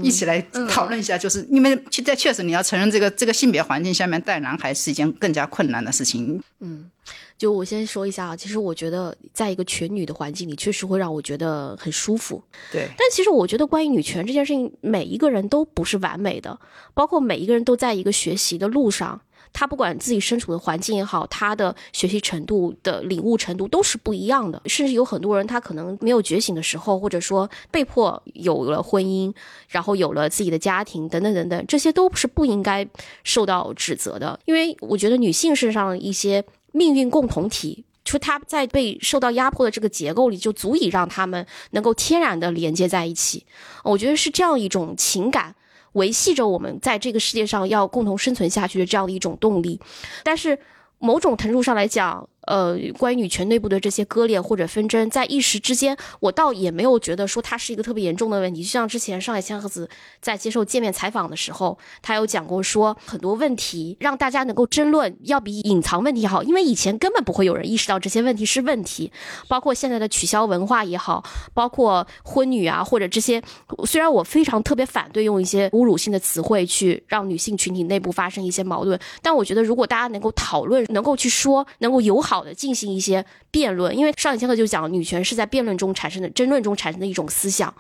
[0.03, 0.41] 一起来
[0.71, 6.41] 讨论一下，就是因为在确实你要承认这个这个性别环境下面带男孩是一件更加困难的事情。
[6.61, 6.91] 嗯，
[7.37, 12.43] 就我先说一下啊，其实我觉得在一个全女的环境里，确实会让我觉得很舒服。
[12.73, 16.59] 对，但其实我觉得关于女权这件事情，每一个人都不是完美的，
[16.95, 19.21] 包括每一个人都在一个学习的路上。
[19.55, 24.61] 他不管自己身处的环境也好，他的学习程度的领悟程度都是不一样的。
[24.67, 29.33] 甚至有很多人，他可能没有觉醒的时候，或者说被迫有了婚姻，
[29.69, 32.87] 然后有了自己的家庭，等等等等，这些都是不应该
[33.23, 34.39] 受到指责的。
[34.45, 43.47] 因为我觉得女性身上一些命运共同体，就她在被受到压迫的这个结构里，就足以让他们能够天然的连接在一起。
[43.85, 45.55] 我觉得是这样一种情感。
[45.95, 49.81] 维系着我们在这个世界上要共同生存下去的这样的一种动力，
[50.23, 50.57] 但是
[51.01, 52.29] 某种程度上来讲。
[52.47, 58.63] 呃，关于女权内部的这些割裂或者纷争，在一时之间，我倒也没有觉得说它是一个特别严重的问题。
[58.63, 59.89] 就像之前上海千鹤子
[60.21, 69.11] 在接受界面采访的时候，他有讲过说，很多问题让大家能够争论，要比隐藏问题好，因为以前根本不会有人意识到这些问题是问题。
[69.49, 73.43] 包括现在的取消文化也好，包括婚女啊，或者这些，
[73.87, 82.34] 虽然我非常特别反对用一些侮辱性的词汇去让女性群体内部发生一些矛盾，但我觉得如果大家能够讨论，能够去说，能够友好。
[82.35, 87.73] 好的，进行一些辩论，因为上一节课就讲女权是在辩论中产生的，争论中产生的一种思想。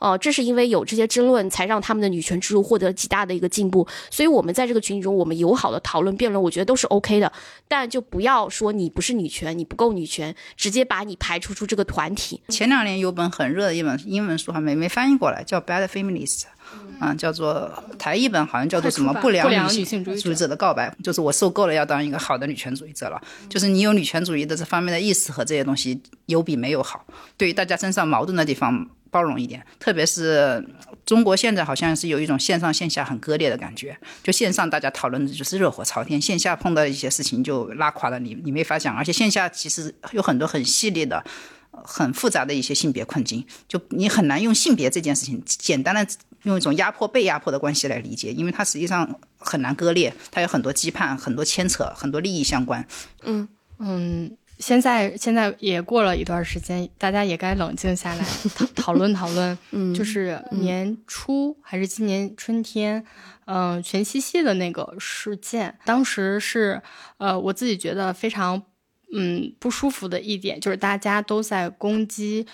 [0.00, 3.86] 哦，这是因为有这些争论，才让他们的女权之路获得极大的一个进步。
[4.10, 7.30] 所以，我们在这个群体中，我们友好的讨论、辩论，我觉得都是 OK 的。
[7.68, 12.40] 但就不要说你不是女权，你不够女权，直接把你排除出这个团体。
[12.48, 16.40] 前两年有本很热的一本英文书，还没没翻译过来，叫《Bad Feminist》，
[17.00, 23.20] 嗯，叫做台译本好像叫做什么不良女性主义者的告白，就是我受够了要当一个好的女权主义者了。
[23.48, 27.04] 就是你有女权主义的这方面的意识和这些东西，有比没有好。
[27.36, 28.88] 对于大家身上矛盾的地方。
[29.12, 30.64] 包容一点，特别是
[31.04, 33.98] 中国现在好像是有一种线上线下很割裂的感觉。
[34.22, 38.94] 就线上大家讨论的就是热火朝天，线下碰到一些事情就拉垮了你，你没法讲。
[38.94, 41.24] 而且线下其实有很多很细腻的、
[41.72, 46.06] 很复杂的一些性别困境，就你很难用性别这件事情简单的
[46.42, 52.86] 用一种压迫被压迫的关系来理解，因为它实际上很难割裂，它有很多羁绊、很多牵扯、很多利益相关。
[53.22, 53.48] 嗯
[53.78, 54.36] 嗯。
[54.58, 58.22] 现在现在也过了一段时间，大家也该冷静下来
[58.54, 59.56] 讨 讨论讨论。
[59.70, 63.02] 嗯，就是年初还是今年春天，
[63.46, 66.82] 嗯，全七夕的那个事件，当时是
[67.16, 68.62] 呃，我自己觉得非常
[69.14, 72.46] 嗯不舒服的一点，就是大家都在攻击，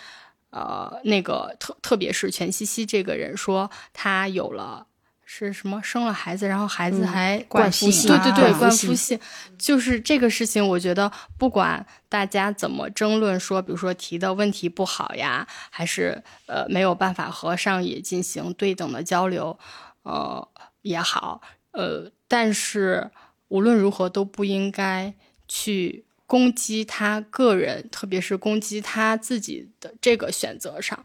[0.57, 4.87] 呃，那个特特别是全西西这个人，说他有了。
[5.29, 8.09] 是什么生了孩子，然后孩子还冠夫姓？
[8.09, 9.19] 对对对，冠夫姓，
[9.59, 10.65] 就是这个事情。
[10.65, 19.59] 我觉得不管大家怎么争论，说比如说提的问题不好呀，还是呃没有办法和上野进行对等的交流，
[20.05, 20.47] 呃
[20.83, 21.43] 也好，
[21.73, 23.11] 呃，但是
[23.49, 25.13] 无论如何都不应该
[25.49, 31.05] 去攻击他个人，特别是攻击他自己的这个选择上。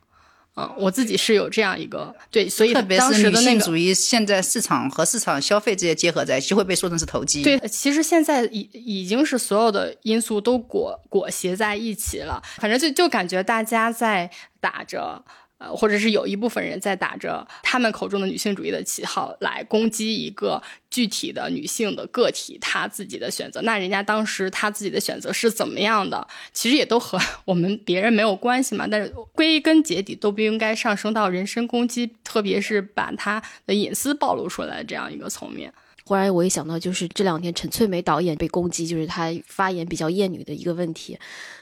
[0.55, 7.41] 嗯，我自己是有这样一个对，所以特别是女性主义，现在市场和市场消费这些结合在一起，会被说成是投机。
[7.41, 14.29] 对，其实现在已已经是所有的因素都裹裹挟在一起了，反正就就感觉大家在
[14.59, 15.23] 打着。
[15.61, 20.59] 呃，或者是有一部分人在打着他们口中的女性主义的旗号来攻击一个
[20.89, 23.61] 具体的女性的个体，她自己的选择。
[23.61, 26.27] 那人家当时她自己的选择是怎么样的？
[26.51, 28.87] 其实也都和 我们别人没有关系嘛。
[28.89, 35.71] 但是归根结底都不应该上升到人身攻击，特别是把她的隐私暴露出来这样一个层面。
[36.03, 41.17] 忽然我一想到，就是这两天陈翠梅导演被攻击，就是她发言比较厌女的一个问题。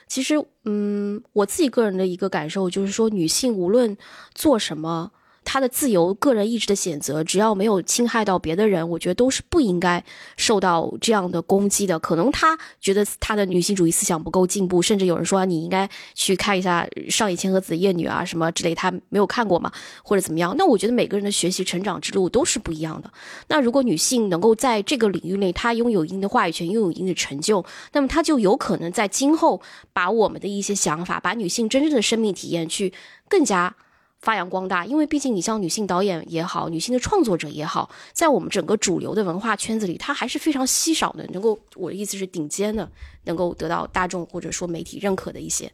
[0.10, 3.95] 其实，嗯，我自己个人的一个感受就是说，女性无论
[4.34, 5.11] 做什么。
[5.51, 10.03] 他的自由、个人意志的选择，只要没有侵害到别的人，我觉得都是不应该
[10.38, 11.97] 受到这样的攻击的。
[11.97, 19.71] 可能他觉得他的女性主义思想不够进步，甚至有人说你应该去看一下上野千鹤子的《夜女》啊什么之类，他没有看过嘛，
[20.03, 20.53] 或者怎么样？
[20.55, 23.11] 那我觉得每个人的学习成长之路都是不一样的。
[23.47, 29.59] 那如果女性能够在这个领域内，她拥有一定的话语权，拥有一定的成就，那么她就有可能在今后
[29.93, 32.93] 把我们的一些想法，把女性真正的生命体验去
[33.27, 33.76] 更加。
[34.21, 41.25] 发扬光大，因为毕竟你像女性导演也好，女性的创作者也好，在我们整个主流的文化圈子里，她还是非常稀少的。
[41.27, 42.91] 能够，我的意思是顶尖的，
[43.23, 45.71] 能够得到大众或者说媒体认可的一些。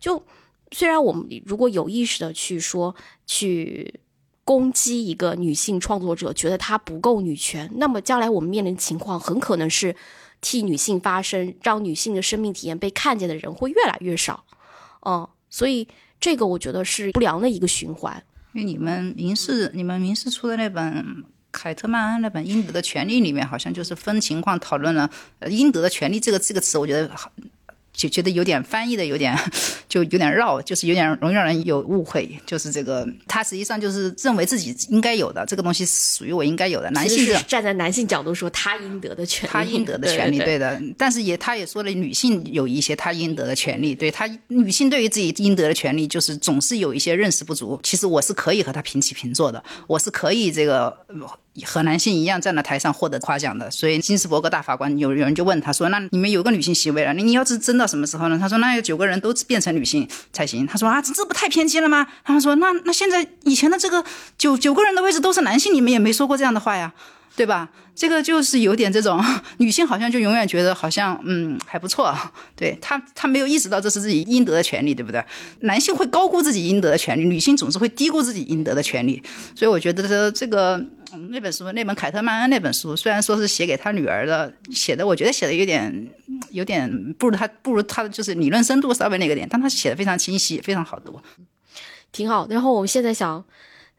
[0.00, 0.20] 就
[0.72, 2.92] 虽然我们如果有意识的去说
[3.26, 4.00] 去
[4.44, 9.94] 攻击一个女性创作者，觉得她不够女权，那么将来我们面临的情况很可能是
[10.40, 14.44] 替女性发声，让女性的生命体验被看见的人会越来越少。
[15.06, 15.86] 嗯，所以。
[16.24, 18.24] 这个我觉得是不良的一个循环，
[18.54, 21.22] 因为你们民事，你们民事出的那本
[21.52, 25.10] 凯特曼安那本《应得的权利》里面，好像就是分情况讨论了
[25.40, 27.10] “呃应得的权利”这个这个词，我觉得。
[27.94, 29.34] 就觉得有点翻译的有点
[29.88, 32.28] 就有点绕，就是有点容易让人有误会。
[32.44, 36.90] 就是这个，他实际上就是认为自己应该有的这个东西属于我应该有的。
[36.90, 40.82] 男性是站在男性角度说他应得的权利，他应得的权利，对的。
[40.98, 43.94] 但是也他也说了，女性有一些他应得的权利。
[43.94, 47.78] 对他，女性对于自己应得的权利，就是总是有一些认识不足。
[47.82, 50.96] 其实我是可以和他平起平坐的，我是可以这个。
[51.64, 64.04] 和男性一样站在台上获得夸奖的，所以金斯伯格大法官有有人就问他说：“那你们有个女性席位了，你你要是争到什么时候呢？”他说：“那有九个人都变成女性才行。”他说：“啊，这这不太偏激了吗？”他们说：“那那现在以前的这个
[64.36, 66.92] 九九个人的位置都是男性，你们也没说过这样的话呀。”
[67.36, 67.68] 对吧？
[67.96, 69.20] 这个就是有点这种
[69.56, 72.16] 女性，好像就永远觉得好像嗯还不错，
[72.54, 75.20] 对她她没有意识到这是自己应得的权利，对不对？
[75.62, 79.20] 男性会高估自己应得的权利，女性总是会低估自己应得的权利。
[79.56, 80.46] 所以我觉得这这
[81.30, 86.10] 那本书，那本凯特曼恩那本书，虽然说是写给他女儿的，写的我觉得写的有点
[86.50, 91.20] 有点不如他不如他的就是理论深度稍微那个点，但他写的非常清晰，非常好读，
[92.12, 92.46] 挺好。
[92.48, 93.44] 然后我们现在想。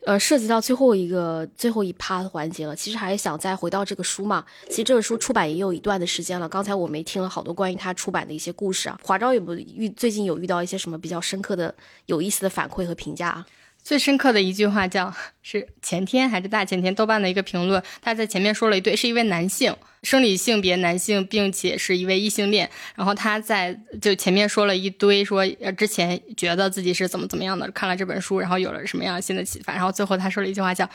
[0.05, 2.75] 呃，涉及到最后一个最后一趴的环节了。
[2.75, 4.45] 其实还是想再回到这个书嘛。
[4.69, 6.47] 其实这个书出版也有一段的时间了。
[6.47, 8.99] 刚才我们听了好多关于他出版的一些故事啊。
[9.01, 11.73] 华昭有没有遇最近有遇到一些什么比较深刻的、
[12.05, 13.47] 有意思的反馈和评价啊？
[13.85, 15.13] 最深刻的一句话叫
[15.43, 22.67] 是前天还是大前天豆瓣的一个评论，他在前面说了一堆，是一位男性，生理性别男性，并且是一位异性恋。
[22.95, 29.71] 然后他在就前面说了一堆，说呃之前觉得自己是怎么怎么样的，看了这本书，然后有了什么样新的启发。
[29.73, 30.89] 然后最后他说了一句话叫，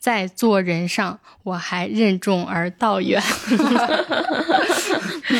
[0.00, 3.22] 在做人上我还任重而道远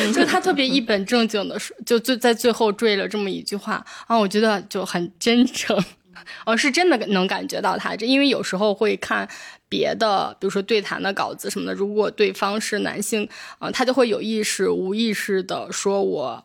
[0.15, 5.77] 就他特别一本正经的说，就最在最后缀了这么一句话啊，我觉得就很真诚。
[6.45, 9.27] 哦，是真的能感觉到他，这因为有时候会看
[9.67, 13.27] 别的，比如说对谈的稿子什么的，如果对方是男性，
[13.59, 16.43] 啊，他就会有意识、无意识的说我，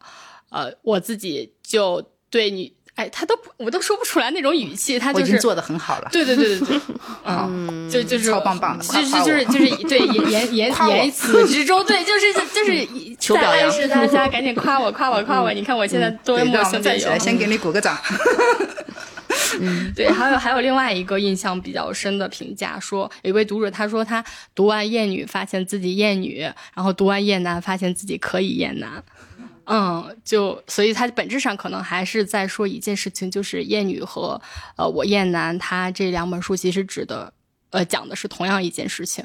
[0.51, 6.81] 呃，我自己就对你，哎，他都我都说不出来那种语气，他就是做的很好了，对对对对对，
[7.25, 17.97] 嗯，就就是超棒棒的，就是就是就是对言言 言言辞之中，对，就是就是求表扬，是大家赶紧夸我夸我夸我，你看我现在多么性在有，先给你鼓个掌。
[19.61, 24.25] 嗯，对，还有还有另外一个印象比较深的评价，说有一位读者他说他
[24.55, 26.41] 读完厌女发现自己厌女，
[26.75, 29.03] 然后读完厌男发现自己可以厌男，
[29.67, 34.41] 嗯，就所以他本质上可能还是在说一件事情，就是厌女和
[34.77, 37.33] 呃我厌男，他这两本书其实指的
[37.71, 39.25] 呃讲的是同样一件事情。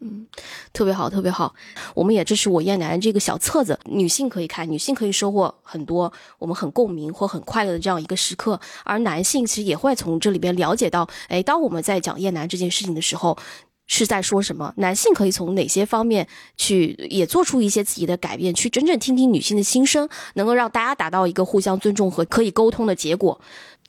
[0.00, 0.26] 嗯，
[0.72, 1.54] 特别好，特别好。
[1.94, 8.58] 我们也支持我厌男这个小册子，女性可以看，女性可以收获很多我们很共鸣或很快乐的这样一个时刻。
[8.84, 13.36] 而男性其实也会从这里边了解到，哎，当我们在讲厌男这件事情的时候，
[13.86, 14.72] 是在说什么？
[14.76, 23.38] 男性可以从哪些方面去也做出一些自己的改变，去真正听听女性的心声，能够让大家达到一个互相尊重和可以沟通的结果。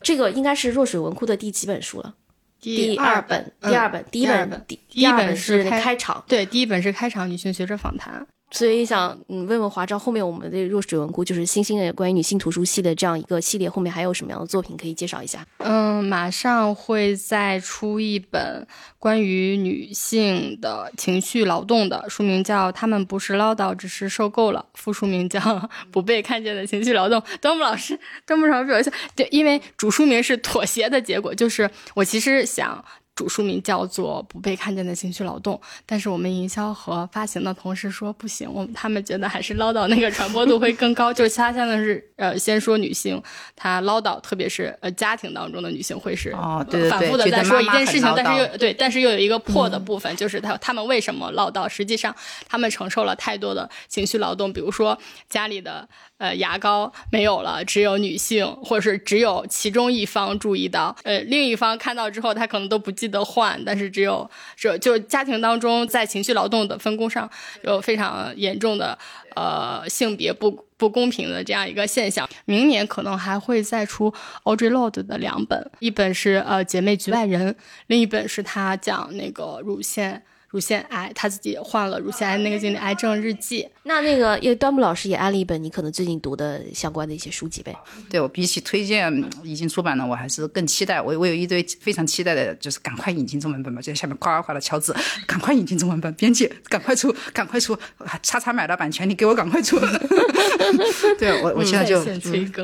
[0.02, 2.16] 这个应该是弱水文库的第几本书了？
[2.62, 8.24] 第二本，第二本，第一本，第一本是开场，对，第一本是开场女性学者访谈。
[8.52, 15.44] 所以想嗯问问华昭，后面我们的弱水文库就是星星的关于女性图书系的这样一个系列，后面还有什么样的作品可以介绍一下？
[15.58, 18.66] 嗯，马上会再出一本
[18.98, 25.40] 关于女性的情绪劳动的书，名叫《她们不是唠叨，只是受够了》，副书名叫
[25.90, 27.18] 《不被看见的情绪劳动》。
[27.40, 32.84] 端木老师，端木老师表一下，对，因为主书名是妥协的结果，就是我其实想。
[33.22, 35.54] 主书名叫做《不被看见的情绪劳动》，
[35.86, 41.12] 但是我们营销和发行的同事说不行，我们他们觉得还是唠叨那个传播度会更高。
[41.14, 43.22] 就是他现在是呃，先说女性
[43.54, 51.68] 她唠叨，特别是呃家庭当中的女性会是哦，对对对，反复的在说一件事情，但是又对，但是又有一个破的部分，就是他他们为什么唠叨？
[51.68, 52.12] 实际上
[52.48, 55.88] 他们承受了太多的情绪劳动，比如说家里的。
[56.22, 67.28] 呃，牙膏没有了，只有女性，或者是只有其中一方注意到，呃，另一方看到之后，他可能都不记得换，但是只有这就家庭当中在情绪劳动的分工上
[67.64, 68.96] 有非常严重的
[69.34, 72.28] 呃性别不不公平的这样一个现象。
[72.44, 77.56] 明年可能还会再出 Audre Lorde 的两本，一本是呃姐妹局外人，
[77.88, 80.22] 另一本是她讲那个乳腺。
[80.52, 83.66] 乳腺癌，他自己也患了乳腺癌那个经历，癌症日记。
[83.84, 87.74] 那那个，因为端木老师也安了一本你可能最近读的相关的一些书籍呗。
[88.08, 89.12] 对我比起推荐
[89.42, 91.00] 已经出版的，我还是更期待。
[91.00, 94.94] 我我有一堆非常期待的，就是赶快引进中文本吧，就在下面夸夸的敲字，
[95.26, 97.76] 赶快引进中文本，编辑赶快出，赶快出，
[98.22, 99.80] 叉叉买了版权，你给我赶快出。
[101.18, 102.04] 对我我现在就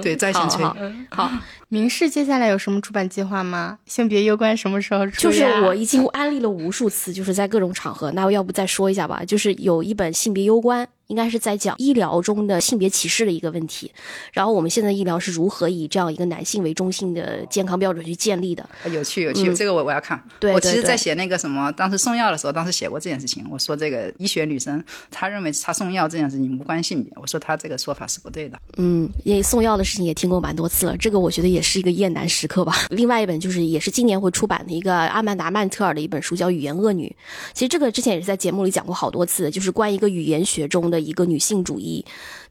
[0.01, 0.62] 对在线催。
[1.10, 1.32] 好，
[1.69, 3.78] 明世接下来有什么出版计划吗？
[3.86, 5.23] 性别攸关什么时候出？
[5.23, 7.69] 就是我已经安利了无数次，就是在各种。
[7.69, 10.89] 场合，那我要不再说一下吧，就是有一本性别攸关。
[11.09, 13.91] 应该是在讲医疗中的性别歧视的一个问题，
[14.33, 18.69] 然后我们现在医疗是如何以这样一个男性为中心的健康标准去建立的？
[18.93, 20.23] 有趣有趣，这个我我要看。
[20.39, 23.45] 对，我其实，在写那个什么，当时送药的时候，当时写过这件事情。
[23.51, 28.59] 我说这个医学女生，她认为她送药这件事情无关性别，我说她这个说法是不对的。
[28.77, 32.75] 嗯，因为送药的事情也听过蛮多次了，这个我觉得也是一个厌男时刻吧。
[32.91, 37.07] 另外一本就是也是今年会出版的一个阿曼达曼特尔的一本书，叫《语言恶女》。
[37.55, 41.79] 其实这个之前也是在节目里讲过好多次，就是关于一个语言学中的一个女性主。
[41.81, 42.05] 义，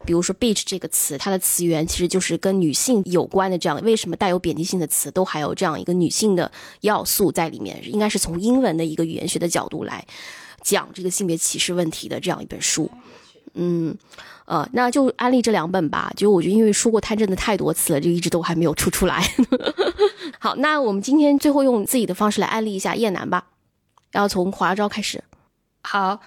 [0.05, 3.57] 比如说 “bitch” 这个词，它的词源其实就是跟女性有关的。
[3.57, 6.49] 这样，为什么带有贬低性的词都还有这样一个女性的
[6.79, 7.77] 要素在里面？
[7.83, 10.05] 应该是从英文的一个语言学的角度来
[10.61, 12.89] 讲这个性别歧视问题的这样一本书。
[13.55, 13.93] 嗯，
[14.45, 16.09] 呃，那就安利这两本吧。
[16.15, 19.21] 就我觉得，因为说过贪真的太多次了，就一直都还没有出出来。
[20.39, 23.47] 好，那我们今天最后用自己的方式来安利一下叶楠吧。
[24.11, 25.21] 然后从华招开始。
[25.81, 26.21] 好。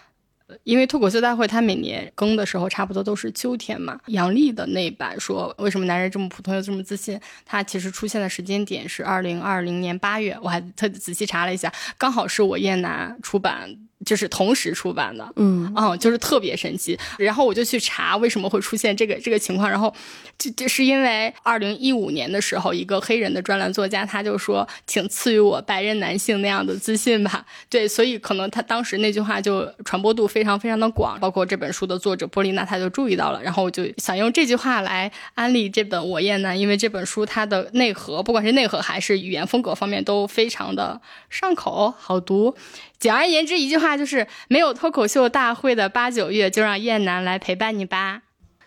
[0.64, 3.98] 因为脱口秀大会，它每年更的时候差不多都是秋天嘛。
[4.06, 13.89] 杨笠的那版说为什么男人这么普通又这么自信，它其实出现的时间点是二零二零年八月，我还特仔细查了一下，刚好是我燕南出版。
[14.04, 16.98] 就是同时出版的，嗯，嗯，就是特别神奇。
[17.18, 19.94] 然后我就去查为什么会出现这个这个情况，然后
[20.38, 27.44] 这这是因为二零一五年的时候，一个黑人的专栏作家他就说，请赐予我白人男性那样的自信吧。
[27.68, 42.54] 对，所以可能他当时那句话就传播度非常非常的广，包括这本书的作者波丽娜他就注意到了，然后我就想用这句话来安利这本《我厌男》，因为这本书它的内核，不管是内核还是语言风格方面都非常的上口，好读。
[43.00, 48.22] 简而言之，一句话就是：没有脱口秀大会的八九月，就让燕南来陪伴你吧。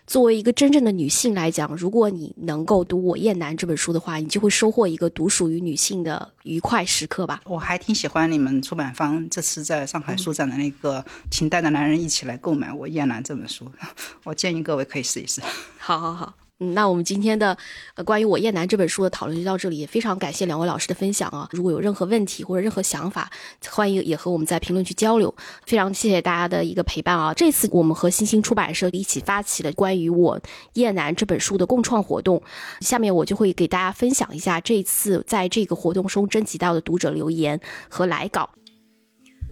[0.08, 7.40] 作为一个真正的女性来讲，如果你能够读《我燕南》这本书的话，你就会收获一个独属于女性的愉快时刻吧。
[7.44, 13.70] 我还挺喜欢你们出版方这次在上海书展的那个“请带着男人一起来购买我燕南”这本书，
[14.24, 15.40] 我建议各位可以试一试。
[15.78, 16.34] 好好好。
[16.60, 17.58] 嗯，那我们今天的
[18.04, 21.48] 关于我燕南这本书的讨论就到这里，也非常感谢两位老师的分享啊！
[21.50, 23.28] 如果有任何问题或者任何想法，
[23.68, 25.34] 欢迎也和我们在评论区交流。
[25.66, 27.34] 非常谢谢大家的一个陪伴啊！
[27.34, 30.40] 这次我们和新星出版社一起发起了关于我
[30.74, 32.40] 燕南这本书的共创活动，
[32.80, 38.48] 下面我就会给大家分享一下这次在这个活动中征集到的读者留言和来稿。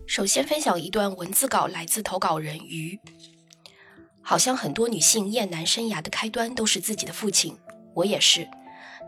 [0.06, 2.96] 首先分享一段文字稿，来自投稿人于。
[4.22, 7.56] 好像很多女性厌男生涯的开端都是自己的父亲，
[7.94, 8.48] 我也是。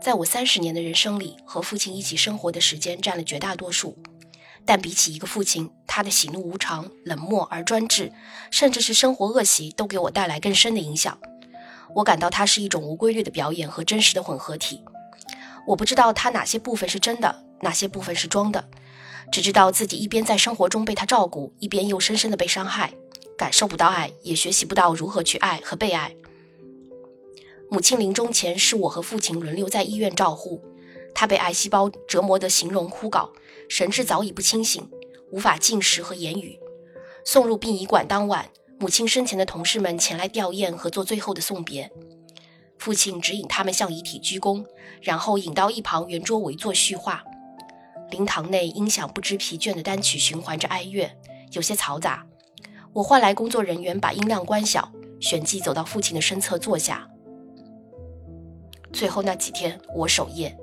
[0.01, 3.97] 在我三十年的人生里，和父亲一起生活的时间占了绝大多数。
[4.65, 8.11] 但比起一个父亲，他的喜怒无常、冷漠而专制，
[8.51, 11.17] 甚至是生活恶习，都给我带来更深的影响。
[11.95, 14.83] 我感到他是一种无规律的表演和真实的混合体。
[15.67, 18.67] 我不知道他哪些部分是真的，哪些部分是装的，
[19.31, 22.93] 只知道自己一边在生活中被他照顾，一边又深深的被伤害。
[23.37, 26.15] 感受不到爱，也学习不到如何去爱和被爱。
[27.69, 30.63] 母亲临终前，是我和父亲轮流在医院照护。
[31.13, 33.29] 他被癌细胞折磨得形容枯槁，
[33.69, 34.89] 神志早已不清醒，
[35.31, 36.59] 无法进食和言语。
[37.23, 41.91] 送入殡仪馆当晚，母亲生前的同事们前来吊唁和做最后的送别。
[42.77, 44.65] 父亲指引他们向遗体鞠躬，
[45.01, 47.23] 然后引到一旁圆桌围坐叙话。
[48.11, 51.09] 灵堂内音响不知疲倦的单曲循环着哀乐，
[51.53, 52.27] 有些嘈杂。
[52.95, 54.89] 我换来工作人员把音量关小，
[55.19, 57.05] 旋即走到父亲的身侧坐下。
[58.93, 60.57] 最后那几天，我守夜。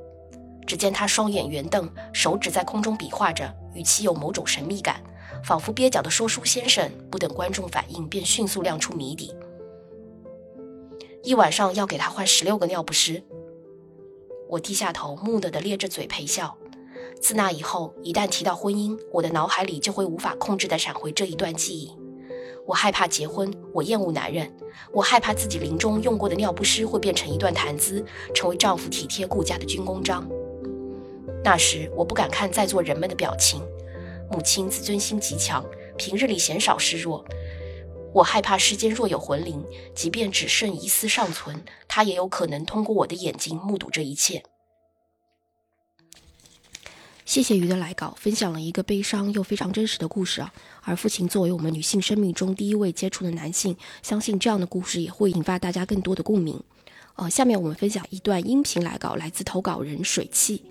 [0.67, 5.03] 只见他双眼圆瞪，手指在空中比划着，语气有某种神秘感，
[5.45, 9.35] 仿佛蹩脚的说书先生，不等观众反应便迅速亮出谜底。
[11.23, 13.23] 一晚上要给他换十六个尿不湿。
[14.49, 16.57] 我低下头，木讷的咧着嘴陪笑。
[17.21, 21.95] 自那以后，一旦提到婚姻，我的脑海里就会无法控制地闪回这一段记忆。
[22.67, 24.51] 我害怕结婚，我厌恶男人，
[24.93, 30.29] 我害怕自己临终用过的尿不湿会变成一段谈资，成为丈夫体贴顾家的军功章。
[31.45, 33.61] 那时我不敢看在座人们的表情，
[34.31, 35.65] 母亲自尊心极强，
[35.97, 37.25] 平日里鲜少示弱。
[38.15, 39.65] 我害怕世间若有魂灵，
[39.95, 44.43] 即便只剩一丝尚存，他也有可能通过我的眼睛目睹这一切。
[47.25, 50.53] 谢谢鱼的来稿，分享了一个悲伤又非常真实的故事啊。
[50.83, 56.61] 而父亲作为我们女性生命中第一位接触的男性，相信这样的故事也会引发大家更多的共鸣。
[57.15, 60.65] 呃，下面我们分享一段音频来稿，来自投稿人水汽。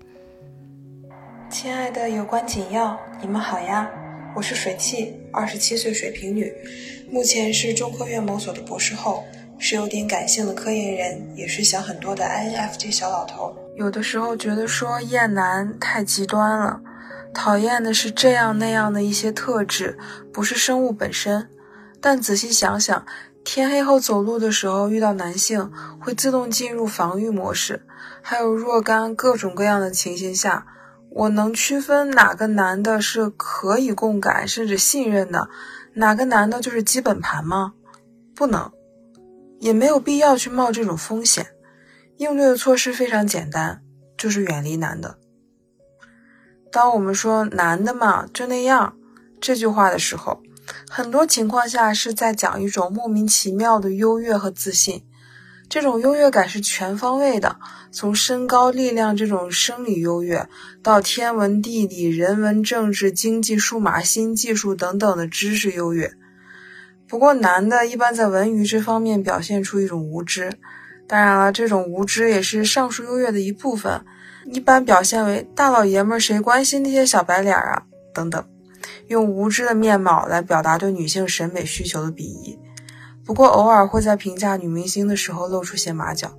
[1.50, 3.90] 亲爱的有关紧要，你们好呀，
[4.36, 6.52] 我是水汽，二十七岁水瓶女，
[7.10, 9.24] 目前是中科院某所的博士后，
[9.58, 13.56] 是有点感性的科研人，也是想很多的 INFJ 小老头。
[13.74, 16.80] 有的时候觉得说厌男太极端了，
[17.32, 19.98] 讨厌的是这样那样的一些特质，
[20.32, 21.48] 不是生物本身。
[22.00, 23.06] 但仔细想想，
[23.44, 25.70] 天黑后走路的时候遇到男性
[26.00, 27.82] 会自动进入防御模式，
[28.20, 30.66] 还有若干各种各样的情形下，
[31.10, 35.48] 我能区分哪个男的是可以共感甚至信任的，
[35.94, 37.72] 哪个男的就是基本盘吗？
[38.34, 38.70] 不能，
[39.60, 41.46] 也没有必要去冒这种风险。
[42.22, 43.82] 应对的措施非常简单，
[44.16, 45.18] 就是远离男的。
[46.70, 48.96] 当我们说“男的嘛就那样”
[49.40, 50.40] 这句话的时候，
[50.88, 55.04] 很多情况下是在讲一种莫名其妙的优越和自信。
[55.68, 57.56] 这种优越感是全方位的，
[57.90, 60.46] 从身高、力量这种生理优越，
[60.82, 66.12] 到天文、地理、人文、政治、经济、数码、新技术等等的知识优越。
[67.08, 70.58] 不过，男的一般在文娱这方面表现出一种无知。
[71.12, 74.02] 当然了，这种无知也是上述优越的一部分，
[74.46, 77.82] 一般表现为大老爷们儿谁关心那些小白脸啊
[78.14, 78.42] 等等，
[79.08, 82.58] 用无知的面貌来表达对女性审美需求的鄙夷。
[83.26, 86.32] 不过偶尔会在评价女明星的时候露出些马脚。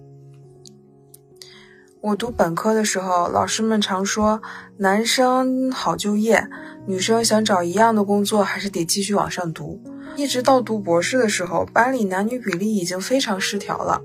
[2.01, 4.41] 我读本科的时候，老师们常说
[4.77, 6.47] 男生好就业，
[6.87, 9.79] 女生想找一样的工作还是得继续往上读。
[10.15, 14.01] 一直到读博士的时候，班里男女比例已经非常失调了。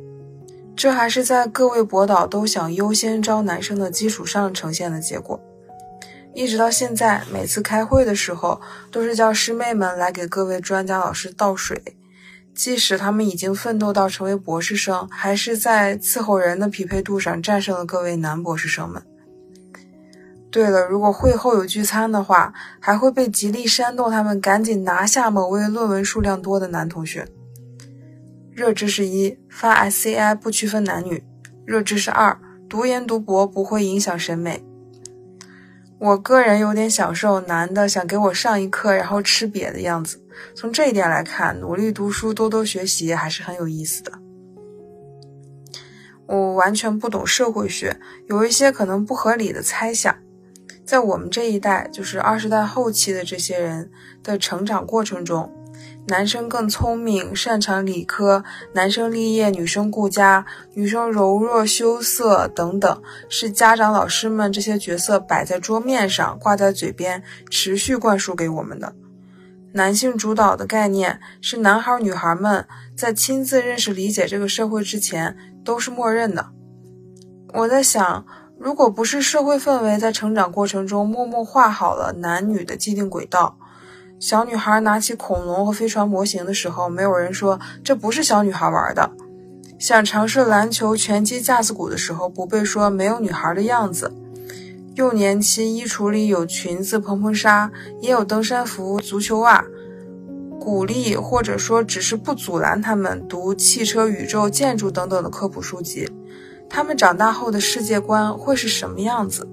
[0.78, 5.40] 这还是在各位博导都想优先招男生的基础上呈现的结果。
[6.32, 8.60] 一直到现在，每次开会的时候，
[8.92, 11.82] 都是叫师妹们来给各位专家老师倒水。
[12.54, 19.02] 即使他们已经奋斗到成为博士生，还是在伺候人的匹配度上战胜了各位男博士生们。
[20.48, 27.26] 对了，如果会后有聚餐的话，还会被极力煽动他们赶紧拿下某位论文数量多的男同学。
[28.58, 31.22] 热知识一：发 SCI 不区分男女。
[31.64, 32.36] 热知识二：
[32.68, 34.66] 读研读博不会影响审美。
[36.00, 40.20] 我个人有点享受男的想给我上一课然后吃瘪的样子。
[40.56, 44.10] 从这一点来看，努力读书多多学习还是很有意思的。
[46.26, 50.12] 我完全不懂社会学，有一些可能不合理的猜想。
[50.84, 53.88] 在我们这一代，就是二十代后期的这些人
[54.24, 55.54] 的成长过程中。
[56.08, 68.94] 男生更聪明，擅长理科；男生立业，女生顾家；女生柔弱羞涩等等，是家长、老师们这些角色摆在桌面上，挂在嘴边，持续灌输给我们的。
[69.72, 72.66] 男性主导的概念是男孩、女孩们
[72.96, 76.48] 在亲自认识、理解这个社会之前都是默认的。
[77.52, 78.24] 我在想，
[78.58, 83.57] 如果不是社会氛围在成长过程中默默画好了男女的既定轨道。
[84.20, 89.08] 小女孩拿起恐龙和飞船模型的时候，没有人说这不是小女孩玩的；
[89.78, 94.12] 想尝试篮球、拳击、架子鼓的时候，不被说没有女孩的样子。
[94.96, 97.70] 幼年期衣橱里有裙子、蓬蓬纱，
[98.00, 99.64] 也有登山服、足球袜，
[100.58, 106.10] 鼓励或者说只是不阻拦他们读汽车、宇宙、建筑等等的科普书籍。
[106.68, 109.48] 他们长大后的世界观会是什么样子？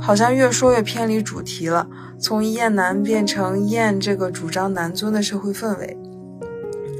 [0.00, 1.88] 好像越说越偏离主题了。
[2.20, 5.96] 从厌男变成厌这个主张男尊的社会氛围，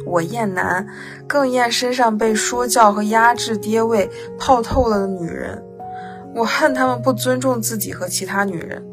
[0.06, 0.86] 我厌男，
[1.26, 4.08] 更厌身上被说教和压制爹味
[4.38, 5.60] 泡透了的女人。
[6.36, 8.84] 我恨他们不尊重自己和其他女人。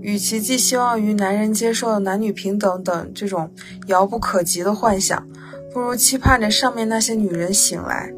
[0.00, 3.50] 与其寄希望于男人接受男女平等等这种
[3.86, 5.26] 遥不可及的幻想，
[5.72, 8.12] 不如期盼着上面那些女人醒来。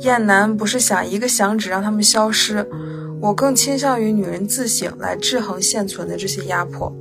[0.00, 2.68] 厌男不是想一个响指让他们消失。
[3.20, 6.92] 我更倾向于女人自省，来制衡现存的这些压迫。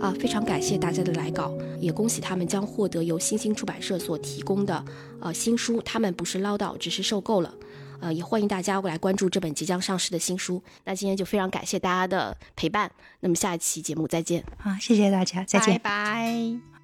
[0.00, 4.82] 啊，非常感谢大家的来稿，也恭喜他们将获得由新星出版社所提供的
[5.20, 5.80] 呃新书。
[5.82, 7.54] 他们不是唠叨，只是受够了。
[8.00, 10.62] 呃，也欢迎大家过来关注这本即将上市的新书。
[10.84, 12.90] 那今天就非常感谢大家的陪伴。
[13.20, 14.42] 那么下一期节目再见。
[14.56, 16.79] 好，谢谢大家，再见，拜拜。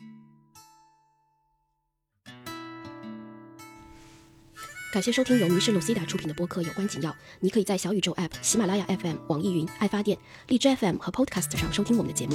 [4.96, 7.10] 感谢收听由迷失 Lucida 出品的播客《有关紧要》。
[7.40, 10.16] 你可以在小宇宙 App、喜马拉雅 FM、网易云、爱发电、
[10.48, 12.34] 荔枝 FM 和 Podcast 上收听我们的节目。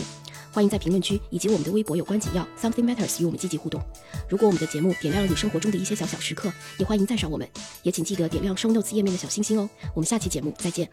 [0.51, 3.81] 欢迎在评论区以及我们的微博“有关紧要 Something Matters” 与我们积极互动。
[4.29, 7.49] 如果我们的节目点亮了你生活中的一些小小时刻，也欢迎赞赏我们。
[7.81, 9.67] 也请记得点亮 Show Notes 页面的小星星哦。
[9.95, 10.88] 我们下期节目再见。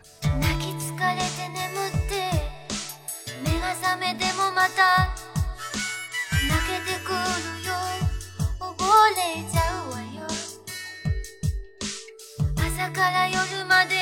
[12.98, 13.97] から夜まで